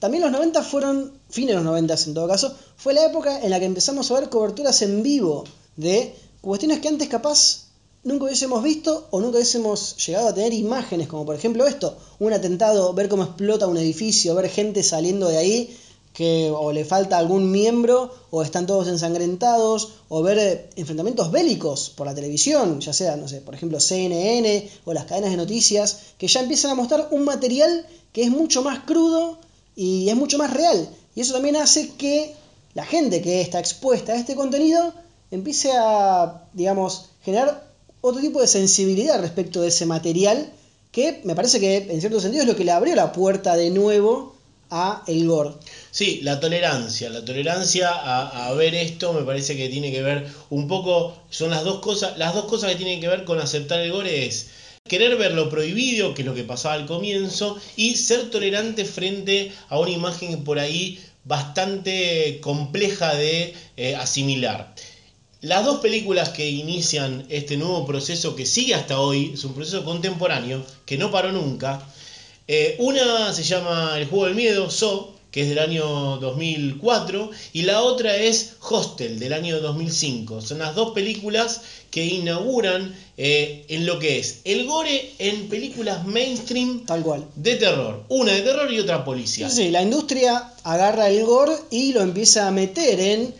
También 0.00 0.22
los 0.22 0.32
90 0.32 0.62
fueron, 0.62 1.12
fines 1.28 1.50
de 1.50 1.54
los 1.56 1.64
90 1.64 1.94
en 2.06 2.14
todo 2.14 2.28
caso, 2.28 2.54
fue 2.76 2.94
la 2.94 3.04
época 3.04 3.40
en 3.40 3.50
la 3.50 3.60
que 3.60 3.66
empezamos 3.66 4.10
a 4.10 4.20
ver 4.20 4.28
coberturas 4.28 4.82
en 4.82 5.02
vivo 5.02 5.44
de 5.76 6.14
cuestiones 6.40 6.80
que 6.80 6.88
antes 6.88 7.08
capaz 7.08 7.68
nunca 8.04 8.24
hubiésemos 8.24 8.62
visto 8.62 9.08
o 9.10 9.20
nunca 9.20 9.36
hubiésemos 9.36 9.96
llegado 10.06 10.28
a 10.28 10.34
tener 10.34 10.52
imágenes, 10.52 11.08
como 11.08 11.26
por 11.26 11.34
ejemplo 11.34 11.66
esto, 11.66 11.96
un 12.20 12.32
atentado, 12.32 12.92
ver 12.94 13.08
cómo 13.08 13.24
explota 13.24 13.66
un 13.66 13.76
edificio, 13.76 14.34
ver 14.34 14.48
gente 14.48 14.82
saliendo 14.82 15.28
de 15.28 15.36
ahí 15.36 15.76
que 16.18 16.50
o 16.50 16.72
le 16.72 16.84
falta 16.84 17.16
algún 17.16 17.52
miembro 17.52 18.12
o 18.30 18.42
están 18.42 18.66
todos 18.66 18.88
ensangrentados 18.88 19.92
o 20.08 20.20
ver 20.20 20.38
eh, 20.38 20.70
enfrentamientos 20.74 21.30
bélicos 21.30 21.90
por 21.90 22.08
la 22.08 22.14
televisión, 22.14 22.80
ya 22.80 22.92
sea, 22.92 23.16
no 23.16 23.28
sé, 23.28 23.40
por 23.40 23.54
ejemplo 23.54 23.78
CNN 23.78 24.68
o 24.84 24.92
las 24.92 25.04
cadenas 25.04 25.30
de 25.30 25.36
noticias, 25.36 26.00
que 26.18 26.26
ya 26.26 26.40
empiezan 26.40 26.72
a 26.72 26.74
mostrar 26.74 27.06
un 27.12 27.24
material 27.24 27.86
que 28.12 28.22
es 28.22 28.30
mucho 28.30 28.62
más 28.62 28.80
crudo 28.80 29.38
y 29.76 30.08
es 30.08 30.16
mucho 30.16 30.38
más 30.38 30.52
real. 30.52 30.88
Y 31.14 31.20
eso 31.20 31.34
también 31.34 31.56
hace 31.56 31.90
que 31.90 32.34
la 32.74 32.84
gente 32.84 33.22
que 33.22 33.40
está 33.40 33.58
expuesta 33.58 34.12
a 34.12 34.16
este 34.16 34.34
contenido 34.34 34.92
empiece 35.30 35.72
a, 35.72 36.42
digamos, 36.52 37.06
generar 37.22 37.66
otro 38.00 38.20
tipo 38.20 38.40
de 38.40 38.46
sensibilidad 38.46 39.20
respecto 39.20 39.60
de 39.60 39.68
ese 39.68 39.86
material 39.86 40.50
que 40.92 41.20
me 41.24 41.34
parece 41.34 41.60
que 41.60 41.76
en 41.76 42.00
cierto 42.00 42.20
sentido 42.20 42.42
es 42.42 42.48
lo 42.48 42.56
que 42.56 42.64
le 42.64 42.72
abrió 42.72 42.94
la 42.94 43.12
puerta 43.12 43.56
de 43.56 43.70
nuevo 43.70 44.36
a 44.70 45.02
el 45.06 45.26
gore. 45.26 45.54
Sí, 45.90 46.20
la 46.22 46.40
tolerancia, 46.40 47.08
la 47.08 47.24
tolerancia 47.24 47.90
a, 47.90 48.48
a, 48.48 48.52
ver 48.54 48.74
esto 48.74 49.12
me 49.12 49.22
parece 49.22 49.56
que 49.56 49.68
tiene 49.68 49.90
que 49.90 50.02
ver 50.02 50.26
un 50.50 50.68
poco, 50.68 51.16
son 51.30 51.50
las 51.50 51.64
dos 51.64 51.80
cosas, 51.80 52.18
las 52.18 52.34
dos 52.34 52.44
cosas 52.44 52.70
que 52.70 52.76
tienen 52.76 53.00
que 53.00 53.08
ver 53.08 53.24
con 53.24 53.38
aceptar 53.38 53.80
el 53.80 53.92
gore 53.92 54.26
es 54.26 54.48
querer 54.88 55.16
ver 55.16 55.32
lo 55.32 55.48
prohibido, 55.48 56.14
que 56.14 56.22
es 56.22 56.26
lo 56.26 56.34
que 56.34 56.44
pasaba 56.44 56.74
al 56.74 56.86
comienzo, 56.86 57.58
y 57.76 57.96
ser 57.96 58.30
tolerante 58.30 58.84
frente 58.84 59.52
a 59.68 59.78
una 59.78 59.90
imagen 59.90 60.42
por 60.42 60.58
ahí 60.58 60.98
bastante 61.24 62.38
compleja 62.40 63.14
de 63.14 63.54
eh, 63.76 63.94
asimilar. 63.94 64.74
Las 65.40 65.64
dos 65.64 65.78
películas 65.80 66.30
que 66.30 66.48
inician 66.48 67.24
este 67.28 67.56
nuevo 67.56 67.86
proceso 67.86 68.34
que 68.34 68.46
sigue 68.46 68.74
hasta 68.74 68.98
hoy, 68.98 69.32
es 69.34 69.44
un 69.44 69.54
proceso 69.54 69.84
contemporáneo 69.84 70.64
que 70.84 70.98
no 70.98 71.12
paró 71.12 71.30
nunca, 71.30 71.86
eh, 72.48 72.76
una 72.78 73.32
se 73.34 73.44
llama 73.44 73.92
El 73.98 74.06
juego 74.06 74.24
del 74.24 74.34
miedo, 74.34 74.70
So, 74.70 75.17
que 75.30 75.42
es 75.42 75.48
del 75.50 75.58
año 75.58 76.16
2004, 76.18 77.30
y 77.52 77.62
la 77.62 77.82
otra 77.82 78.16
es 78.16 78.54
Hostel, 78.60 79.18
del 79.18 79.32
año 79.34 79.60
2005. 79.60 80.40
Son 80.40 80.58
las 80.58 80.74
dos 80.74 80.92
películas 80.92 81.60
que 81.90 82.04
inauguran 82.06 82.94
eh, 83.16 83.64
en 83.68 83.84
lo 83.84 83.98
que 83.98 84.18
es 84.18 84.40
el 84.44 84.66
gore 84.66 85.12
en 85.18 85.48
películas 85.48 86.06
mainstream 86.06 86.86
Tal 86.86 87.02
cual. 87.02 87.24
de 87.36 87.56
terror. 87.56 88.04
Una 88.08 88.32
de 88.32 88.42
terror 88.42 88.72
y 88.72 88.80
otra 88.80 89.04
policial. 89.04 89.50
Sí, 89.50 89.70
la 89.70 89.82
industria 89.82 90.52
agarra 90.64 91.08
el 91.08 91.24
gore 91.24 91.54
y 91.70 91.92
lo 91.92 92.00
empieza 92.00 92.46
a 92.46 92.50
meter 92.50 92.98
en 93.00 93.34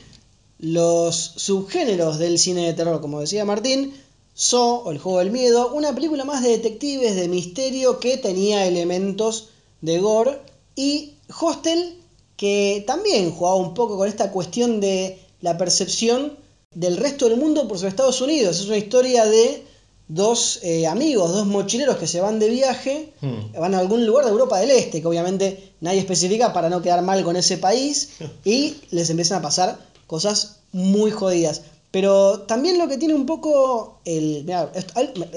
los 0.59 1.17
subgéneros 1.37 2.19
del 2.19 2.39
cine 2.39 2.67
de 2.67 2.75
terror, 2.75 3.01
como 3.01 3.21
decía 3.21 3.45
Martín, 3.45 3.95
So 4.35 4.85
o 4.85 4.93
El 4.93 4.99
juego 4.99 5.19
del 5.19 5.33
miedo, 5.33 5.73
una 5.73 5.93
película 5.95 6.25
más 6.25 6.45
de 6.45 6.51
detectives, 6.51 7.17
de 7.17 7.27
misterio 7.27 7.99
que 7.99 8.19
tenía 8.19 8.67
elementos 8.67 9.49
de 9.81 9.99
gore 9.99 10.39
y 10.77 11.15
Hostel 11.41 11.99
que 12.37 12.85
también 12.87 13.33
jugaba 13.33 13.57
un 13.57 13.75
poco 13.75 13.97
con 13.97 14.09
esta 14.09 14.31
cuestión 14.31 14.81
de 14.81 15.19
la 15.41 15.59
percepción 15.59 16.37
del 16.75 16.97
resto 16.97 17.29
del 17.29 17.39
mundo 17.39 17.67
por 17.67 17.79
sus 17.79 17.89
Estados 17.89 18.21
Unidos. 18.21 18.61
Es 18.61 18.67
una 18.67 18.77
historia 18.77 19.25
de 19.25 19.65
dos 20.09 20.61
eh, 20.63 20.87
amigos, 20.87 21.33
dos 21.33 21.47
mochileros 21.47 21.97
que 21.97 22.07
se 22.07 22.21
van 22.21 22.39
de 22.39 22.49
viaje, 22.49 23.13
hmm. 23.21 23.61
van 23.61 23.75
a 23.75 23.79
algún 23.79 24.07
lugar 24.07 24.25
de 24.25 24.31
Europa 24.31 24.59
del 24.59 24.71
Este, 24.71 25.01
que 25.01 25.07
obviamente 25.07 25.73
nadie 25.81 26.01
especifica 26.01 26.53
para 26.53 26.71
no 26.71 26.81
quedar 26.81 27.03
mal 27.03 27.23
con 27.25 27.37
ese 27.37 27.59
país, 27.59 28.11
y 28.45 28.77
les 28.91 29.11
empiezan 29.11 29.39
a 29.39 29.43
pasar 29.43 29.79
cosas 30.07 30.61
muy 30.73 31.11
jodidas. 31.11 31.63
Pero 31.91 32.41
también 32.41 32.79
lo 32.79 32.89
que 32.89 32.99
tiene 32.99 33.15
un 33.15 33.27
poco 33.27 34.01
el... 34.05 34.45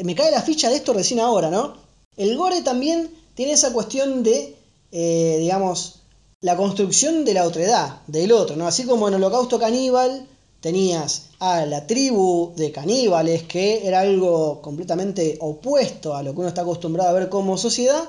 me 0.04 0.16
cae 0.16 0.32
la 0.32 0.42
ficha 0.42 0.70
de 0.70 0.76
esto 0.76 0.94
recién 0.94 1.20
ahora, 1.20 1.50
¿no? 1.50 1.76
El 2.18 2.36
gore 2.36 2.62
también 2.62 3.10
tiene 3.36 3.54
esa 3.54 3.72
cuestión 3.72 4.22
de, 4.24 4.56
eh, 4.92 5.38
digamos, 5.40 6.02
la 6.42 6.58
construcción 6.58 7.24
de 7.26 7.34
la 7.34 7.46
otredad, 7.46 8.02
del 8.08 8.32
otro, 8.32 8.56
¿no? 8.56 8.68
Así 8.68 8.84
como 8.86 9.08
en 9.08 9.14
Holocausto 9.14 9.60
Caníbal 9.60 10.28
tenías 10.60 11.28
a 11.40 11.66
la 11.66 11.88
tribu 11.88 12.54
de 12.56 12.72
caníbales, 12.72 13.44
que 13.44 13.88
era 13.88 14.02
algo 14.02 14.62
completamente 14.62 15.38
opuesto 15.42 16.16
a 16.16 16.24
lo 16.24 16.34
que 16.34 16.40
uno 16.40 16.50
está 16.50 16.62
acostumbrado 16.62 17.10
a 17.10 17.20
ver 17.20 17.30
como 17.30 17.58
sociedad, 17.58 18.04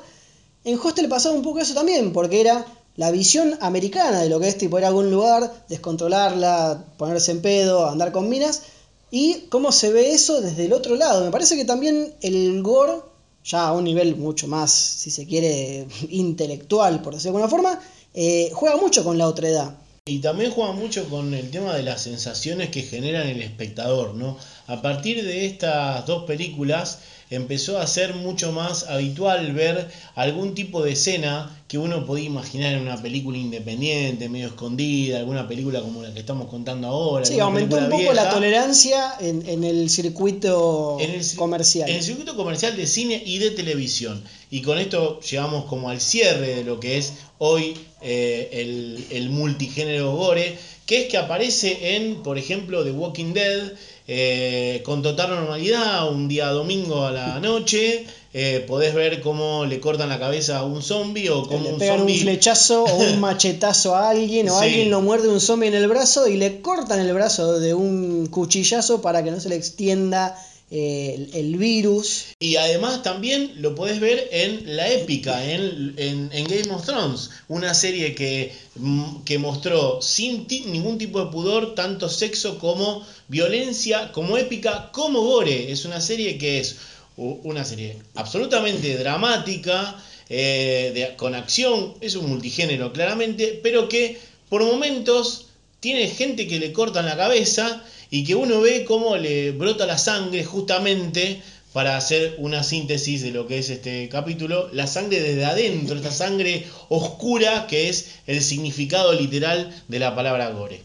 en 0.65 0.79
Hostel 0.79 1.09
pasaba 1.09 1.35
un 1.35 1.43
poco 1.43 1.59
eso 1.59 1.75
también, 1.75 2.13
porque 2.13 2.41
era 2.41 2.65
la 2.97 3.11
visión 3.11 3.57
americana 3.61 4.21
de 4.21 4.29
lo 4.29 4.39
que 4.39 4.49
es 4.49 4.59
tipo 4.59 4.79
ir 4.79 4.85
a 4.85 4.89
algún 4.89 5.11
lugar, 5.11 5.65
descontrolarla, 5.69 6.85
ponerse 6.99 7.33
en 7.33 7.43
pedo, 7.43 7.89
andar 7.89 8.13
con 8.13 8.29
minas, 8.29 8.63
y 9.11 9.47
cómo 9.51 9.73
se 9.73 9.91
ve 9.91 10.13
eso 10.13 10.41
desde 10.41 10.67
el 10.67 10.73
otro 10.73 10.97
lado. 10.97 11.25
Me 11.25 11.31
parece 11.31 11.57
que 11.57 11.65
también 11.65 12.15
el 12.21 12.63
gore, 12.63 13.01
ya 13.45 13.69
a 13.69 13.73
un 13.73 13.85
nivel 13.85 14.17
mucho 14.17 14.47
más, 14.47 14.73
si 14.73 15.11
se 15.11 15.27
quiere, 15.27 15.87
intelectual, 16.11 17.03
por 17.03 17.15
decirlo 17.15 17.39
de 17.39 17.45
alguna 17.45 17.63
forma, 17.63 17.81
eh, 18.15 18.51
juega 18.53 18.77
mucho 18.77 19.05
con 19.05 19.19
la 19.19 19.27
otra 19.27 19.49
edad. 19.49 19.75
Y 20.05 20.19
también 20.19 20.51
juega 20.51 20.73
mucho 20.73 21.09
con 21.09 21.33
el 21.33 21.51
tema 21.51 21.75
de 21.75 21.85
las 21.85 22.03
sensaciones 22.03 22.71
que 22.71 22.83
generan 22.83 23.29
el 23.29 23.41
espectador, 23.41 24.15
¿no? 24.15 24.37
A 24.67 24.83
partir 24.83 25.25
de 25.25 25.47
estas 25.47 26.05
dos 26.07 26.25
películas 26.25 26.99
empezó 27.37 27.79
a 27.79 27.87
ser 27.87 28.15
mucho 28.15 28.53
más 28.53 28.85
habitual 28.85 29.53
ver 29.53 29.91
algún 30.15 30.55
tipo 30.55 30.83
de 30.83 30.93
escena 30.93 31.63
que 31.69 31.79
uno 31.79 32.05
podía 32.05 32.27
imaginar 32.27 32.75
en 32.75 32.81
una 32.81 33.01
película 33.01 33.39
independiente, 33.39 34.29
medio 34.29 34.49
escondida, 34.49 35.19
alguna 35.19 35.49
película 35.49 35.81
como 35.81 36.03
la 36.03 36.13
que 36.13 36.21
estamos 36.21 36.49
contando 36.49 36.89
ahora. 36.89 37.25
Sí, 37.25 37.41
aumentó 37.41 37.79
un 37.79 37.89
poco 37.89 38.13
la 38.13 38.29
tolerancia 38.29 39.15
en, 39.21 39.65
el 39.65 39.89
circuito 39.89 40.99
comercial. 41.37 41.89
En 41.89 41.97
el 41.97 42.03
circuito 42.03 42.37
comercial 42.37 42.77
de 42.77 42.87
cine 42.87 43.23
y 43.25 43.39
de 43.39 43.53
televisión. 43.53 44.23
Y 44.51 44.61
con 44.61 44.79
esto 44.79 45.21
llegamos 45.21 45.65
como 45.65 45.89
al 45.89 46.01
cierre 46.01 46.57
de 46.57 46.65
lo 46.65 46.79
que 46.79 46.99
es 46.99 47.15
hoy 47.39 47.75
eh, 48.03 48.51
el, 48.53 49.07
el 49.09 49.31
multigénero 49.31 50.15
gore, 50.15 50.59
que 50.85 51.03
es 51.03 51.09
que 51.09 51.17
aparece 51.17 51.97
en, 51.97 52.23
por 52.23 52.37
ejemplo, 52.37 52.85
The 52.85 52.91
Walking 52.91 53.33
Dead, 53.33 53.73
eh, 54.09 54.83
con 54.85 55.03
total 55.03 55.31
normalidad, 55.31 56.11
un 56.11 56.29
día 56.29 56.49
domingo 56.49 57.05
a 57.05 57.13
la 57.13 57.41
noche, 57.41 58.05
eh, 58.35 58.65
podés 58.67 58.95
ver 58.95 59.21
cómo 59.21 59.65
le 59.67 59.79
cortan 59.79 60.09
la 60.09 60.19
cabeza 60.19 60.59
a 60.59 60.65
un 60.65 60.83
zombie 60.83 61.29
o 61.31 61.47
cómo 61.47 61.73
le 61.73 61.75
pegan 61.75 62.03
un, 62.03 62.09
flechazo 62.09 62.85
o 62.85 62.97
un 62.97 63.21
machetazo 63.21 63.95
a 63.95 64.09
alguien 64.09 64.49
o 64.49 64.59
alguien 64.59 64.91
lo 64.91 65.03
muerde 65.03 65.29
un 65.29 65.41
zombie 65.41 65.69
en 65.69 65.75
el 65.75 65.87
brazo 65.87 66.27
y 66.27 66.37
le 66.37 66.61
cortan 66.61 67.01
el 67.01 67.13
brazo 67.13 67.61
de 67.61 67.75
un 67.75 68.27
cuchillazo 68.27 69.03
para 69.03 69.23
que 69.23 69.31
no 69.31 69.39
se 69.39 69.51
le 69.51 69.57
extienda 69.57 70.37
el, 70.73 71.57
virus. 71.57 72.25
Y 72.41 72.57
además 72.57 73.03
también 73.03 73.53
lo 73.57 73.75
podés 73.75 74.01
ver 74.01 74.29
en 74.33 74.77
la 74.77 74.91
épica, 74.91 75.45
en, 75.45 75.95
en, 75.97 76.45
Game 76.47 76.71
of 76.71 76.85
Thrones, 76.85 77.31
una 77.49 77.75
serie 77.75 78.15
que, 78.15 78.53
mm, 78.77 79.23
que 79.25 79.39
mostró 79.39 80.01
sin 80.01 80.47
ningún 80.67 80.99
tipo 80.99 81.23
de 81.23 81.31
pudor 81.31 81.75
tanto 81.75 82.09
sexo 82.09 82.59
como 82.59 83.07
violencia, 83.29 84.13
como 84.13 84.39
épica, 84.39 84.91
como 84.93 85.21
gore. 85.21 85.71
Es 85.71 85.85
una 85.85 86.01
serie 86.01 86.39
que 86.39 86.61
es 86.61 86.77
una 87.17 87.65
serie 87.65 87.99
absolutamente 88.15 88.97
dramática, 88.97 90.03
eh, 90.31 91.15
con 91.19 91.35
acción, 91.35 91.95
es 92.01 92.17
un 92.17 92.31
multigénero 92.31 92.93
claramente, 92.93 93.61
pero 93.63 93.89
que 93.89 94.19
por 94.49 94.65
momentos 94.65 95.47
tiene 95.81 96.09
gente 96.09 96.47
que 96.47 96.59
le 96.59 96.73
cortan 96.73 97.05
la 97.07 97.17
cabeza 97.17 97.85
y 98.13 98.25
que 98.25 98.35
uno 98.35 98.61
ve 98.61 98.85
cómo 98.85 99.17
le 99.17 99.53
brota 99.53 99.87
la 99.87 99.97
sangre 99.97 100.45
justamente 100.45 101.41
para 101.73 101.97
hacer 101.97 102.35
una 102.37 102.63
síntesis 102.63 103.23
de 103.23 103.31
lo 103.31 103.47
que 103.47 103.59
es 103.59 103.71
este 103.71 104.11
capítulo, 104.11 104.69
la 104.71 104.87
sangre 104.87 105.19
desde 105.23 105.47
adentro, 105.47 105.97
esta 105.97 106.13
sangre 106.13 106.67
oscura 106.91 107.67
que 107.67 107.89
es 107.89 108.17
el 108.27 108.43
significado 108.43 109.15
literal 109.15 109.75
de 109.89 109.99
la 109.99 110.15
palabra 110.15 110.51
gore. 110.51 110.83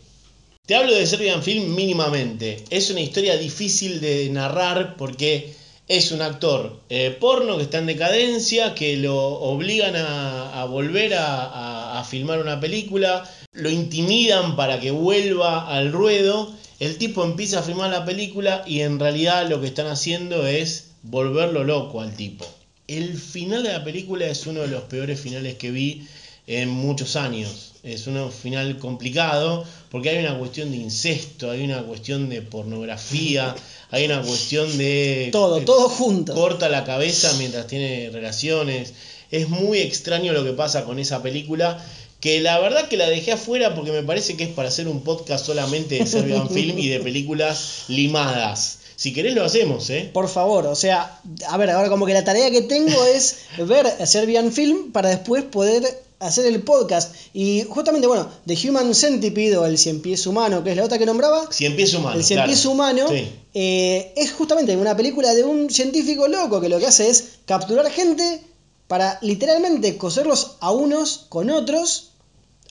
Te 0.65 0.75
hablo 0.75 0.95
de 0.95 1.05
Serbian 1.05 1.43
Film 1.43 1.75
mínimamente. 1.75 2.63
Es 2.69 2.89
una 2.91 3.01
historia 3.01 3.35
difícil 3.35 3.99
de 3.99 4.29
narrar 4.29 4.95
porque 4.95 5.53
es 5.89 6.13
un 6.13 6.21
actor 6.21 6.79
eh, 6.89 7.15
porno 7.19 7.57
que 7.57 7.63
está 7.63 7.79
en 7.79 7.87
decadencia, 7.87 8.73
que 8.73 8.95
lo 8.95 9.17
obligan 9.17 9.95
a, 9.97 10.63
volver 10.63 11.13
a 11.13 12.05
filmar 12.09 12.39
una 12.39 12.61
película, 12.61 13.29
lo 13.51 13.69
intimidan 13.69 14.55
para 14.55 14.79
que 14.79 14.91
vuelva 14.91 15.67
al 15.67 15.91
ruedo 15.91 16.55
el 16.79 16.97
tipo 16.97 17.23
empieza 17.23 17.59
a 17.59 17.63
filmar 17.63 17.89
la 17.89 18.05
película 18.05 18.63
y 18.67 18.81
en 18.81 18.99
realidad 18.99 19.49
lo 19.49 19.59
que 19.59 19.67
están 19.67 19.87
haciendo 19.87 20.45
es 20.45 20.91
volverlo 21.03 21.63
loco 21.63 22.01
al 22.01 22.15
tipo. 22.15 22.45
El 22.87 23.17
final 23.17 23.63
de 23.63 23.73
la 23.73 23.83
película 23.83 24.27
es 24.27 24.45
uno 24.45 24.61
de 24.61 24.67
los 24.67 24.83
peores 24.83 25.19
finales 25.19 25.55
que 25.55 25.71
vi 25.71 26.07
en 26.45 26.69
muchos 26.69 27.15
años. 27.15 27.73
Es 27.83 28.07
un 28.07 28.31
final 28.31 28.77
complicado 28.77 29.65
porque 29.89 30.09
hay 30.09 30.23
una 30.23 30.37
cuestión 30.37 30.71
de 30.71 30.77
incesto, 30.77 31.49
hay 31.51 31.63
una 31.63 31.83
cuestión 31.83 32.29
de 32.29 32.41
pornografía, 32.41 33.55
hay 33.89 34.05
una 34.05 34.21
cuestión 34.21 34.77
de... 34.77 35.29
Todo, 35.31 35.61
todo 35.61 35.89
junto. 35.89 36.33
Corta 36.33 36.69
la 36.69 36.83
cabeza 36.83 37.33
mientras 37.37 37.67
tiene 37.67 38.09
relaciones. 38.11 38.93
Es 39.31 39.49
muy 39.49 39.79
extraño 39.79 40.31
lo 40.31 40.43
que 40.43 40.53
pasa 40.53 40.85
con 40.85 40.99
esa 40.99 41.21
película 41.21 41.83
que 42.27 42.41
la 42.41 42.59
verdad 42.59 42.89
que 42.89 42.97
la 42.97 43.07
dejé 43.07 43.31
afuera 43.31 43.73
porque 43.73 43.93
me 43.93 44.03
parece 44.03 44.35
que 44.35 44.43
es 44.43 44.49
para 44.49 44.67
hacer 44.67 44.89
un 44.89 44.99
podcast 44.99 45.45
solamente 45.45 45.97
de 45.97 46.05
Serbian 46.05 46.49
Film 46.53 46.77
y 46.77 46.89
de 46.89 46.99
películas 46.99 47.85
limadas. 47.87 48.79
Si 48.97 49.13
querés 49.13 49.33
lo 49.33 49.45
hacemos, 49.45 49.89
¿eh? 49.89 50.09
Por 50.11 50.27
favor, 50.27 50.67
o 50.67 50.75
sea, 50.75 51.21
a 51.47 51.55
ver, 51.55 51.69
ahora 51.69 51.87
como 51.87 52.05
que 52.05 52.11
la 52.11 52.25
tarea 52.25 52.51
que 52.51 52.63
tengo 52.63 53.05
es 53.05 53.37
ver 53.65 53.87
Serbian 54.05 54.51
Film 54.51 54.91
para 54.91 55.07
después 55.07 55.45
poder 55.45 55.85
hacer 56.19 56.47
el 56.47 56.63
podcast. 56.63 57.15
Y 57.33 57.63
justamente, 57.69 58.07
bueno, 58.07 58.27
The 58.45 58.57
Human 58.67 58.93
Centipede 58.93 59.55
o 59.55 59.65
el 59.65 59.77
cien 59.77 60.01
pies 60.01 60.27
humano, 60.27 60.65
que 60.65 60.71
es 60.71 60.75
la 60.75 60.83
otra 60.83 60.97
que 60.97 61.05
nombraba. 61.05 61.49
Cien 61.49 61.77
pies 61.77 61.93
humano. 61.93 62.17
El 62.17 62.25
cien 62.25 62.43
pies 62.43 62.65
humano 62.65 63.05
eh, 63.53 64.13
es 64.17 64.33
justamente 64.33 64.75
una 64.75 64.97
película 64.97 65.33
de 65.33 65.45
un 65.45 65.69
científico 65.69 66.27
loco 66.27 66.59
que 66.59 66.67
lo 66.67 66.77
que 66.77 66.87
hace 66.87 67.09
es 67.09 67.37
capturar 67.45 67.89
gente 67.89 68.41
para 68.89 69.17
literalmente 69.21 69.95
coserlos 69.97 70.57
a 70.59 70.71
unos 70.71 71.25
con 71.29 71.49
otros 71.49 72.11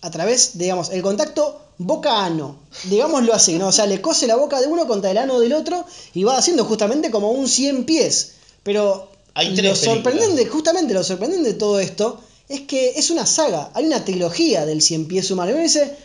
a 0.03 0.11
través, 0.11 0.59
digamos, 0.59 0.91
el 0.91 1.03
contacto 1.03 1.61
boca-ano, 1.79 2.59
digámoslo 2.85 3.35
así, 3.35 3.59
¿no? 3.59 3.69
O 3.69 3.73
sea, 3.73 3.87
le 3.87 4.01
cose 4.01 4.27
la 4.27 4.37
boca 4.37 4.61
de 4.61 4.67
uno 4.67 4.87
contra 4.87 5.11
el 5.11 5.19
ano 5.19 5.41
del 5.41 5.53
otro 5.53 5.85
y 6.15 6.25
va 6.25 6.39
haciendo 6.39 6.65
justamente 6.65 7.11
como 7.11 7.31
un 7.31 7.49
100 7.49 7.85
pies. 7.85 8.33
Pero 8.63 9.11
lo 9.35 9.77
sorprendente, 9.77 10.47
justamente 10.47 10.95
lo 10.95 11.05
sorprendente 11.05 11.51
de 11.51 11.55
todo 11.55 11.79
esto 11.79 12.21
es 12.49 12.63
que 12.63 12.91
es 12.97 13.11
una 13.11 13.27
saga, 13.27 13.71
hay 13.75 13.87
una 13.87 14.05
trilogía 14.05 14.65
del 14.65 14.81
100 14.81 15.09
pies 15.09 15.31
humano. 15.31 15.51
Y 15.51 15.55
uno 15.55 15.63
dice, 15.63 15.97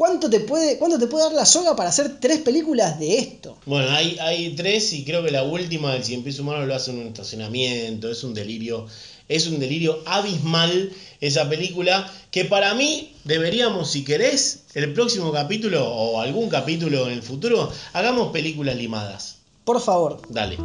¿Cuánto 0.00 0.30
te, 0.30 0.40
puede, 0.40 0.78
¿Cuánto 0.78 0.98
te 0.98 1.08
puede 1.08 1.24
dar 1.24 1.34
la 1.34 1.44
soga 1.44 1.76
para 1.76 1.90
hacer 1.90 2.20
tres 2.20 2.38
películas 2.38 2.98
de 2.98 3.18
esto? 3.18 3.58
Bueno, 3.66 3.90
hay, 3.90 4.16
hay 4.18 4.54
tres 4.54 4.94
y 4.94 5.04
creo 5.04 5.22
que 5.22 5.30
la 5.30 5.42
última 5.42 5.92
del 5.92 6.02
Cien 6.02 6.22
Pies 6.22 6.38
Humano 6.38 6.64
lo 6.64 6.74
hace 6.74 6.90
en 6.90 7.00
un 7.00 7.08
estacionamiento, 7.08 8.10
es 8.10 8.24
un 8.24 8.32
delirio 8.32 8.86
es 9.30 9.46
un 9.46 9.60
delirio 9.60 10.02
abismal 10.06 10.92
esa 11.20 11.48
película 11.48 12.12
que 12.30 12.44
para 12.44 12.74
mí 12.74 13.14
deberíamos, 13.24 13.90
si 13.90 14.04
querés, 14.04 14.64
el 14.74 14.92
próximo 14.92 15.32
capítulo 15.32 15.88
o 15.88 16.20
algún 16.20 16.48
capítulo 16.48 17.06
en 17.06 17.14
el 17.14 17.22
futuro, 17.22 17.70
hagamos 17.92 18.32
películas 18.32 18.76
limadas. 18.76 19.36
Por 19.64 19.80
favor. 19.80 20.20
Dale. 20.28 20.58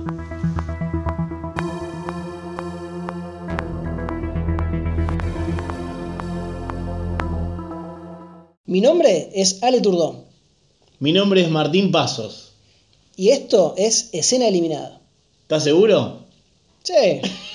Mi 8.66 8.82
nombre 8.82 9.30
es 9.36 9.62
Ale 9.62 9.80
Turdón. 9.80 10.26
Mi 11.00 11.12
nombre 11.12 11.42
es 11.42 11.50
Martín 11.50 11.92
Pasos. 11.92 12.54
Y 13.16 13.30
esto 13.30 13.76
es 13.78 14.10
Escena 14.12 14.48
Eliminada. 14.48 15.00
¿Estás 15.44 15.64
seguro? 15.64 16.26
Sí. 16.84 17.22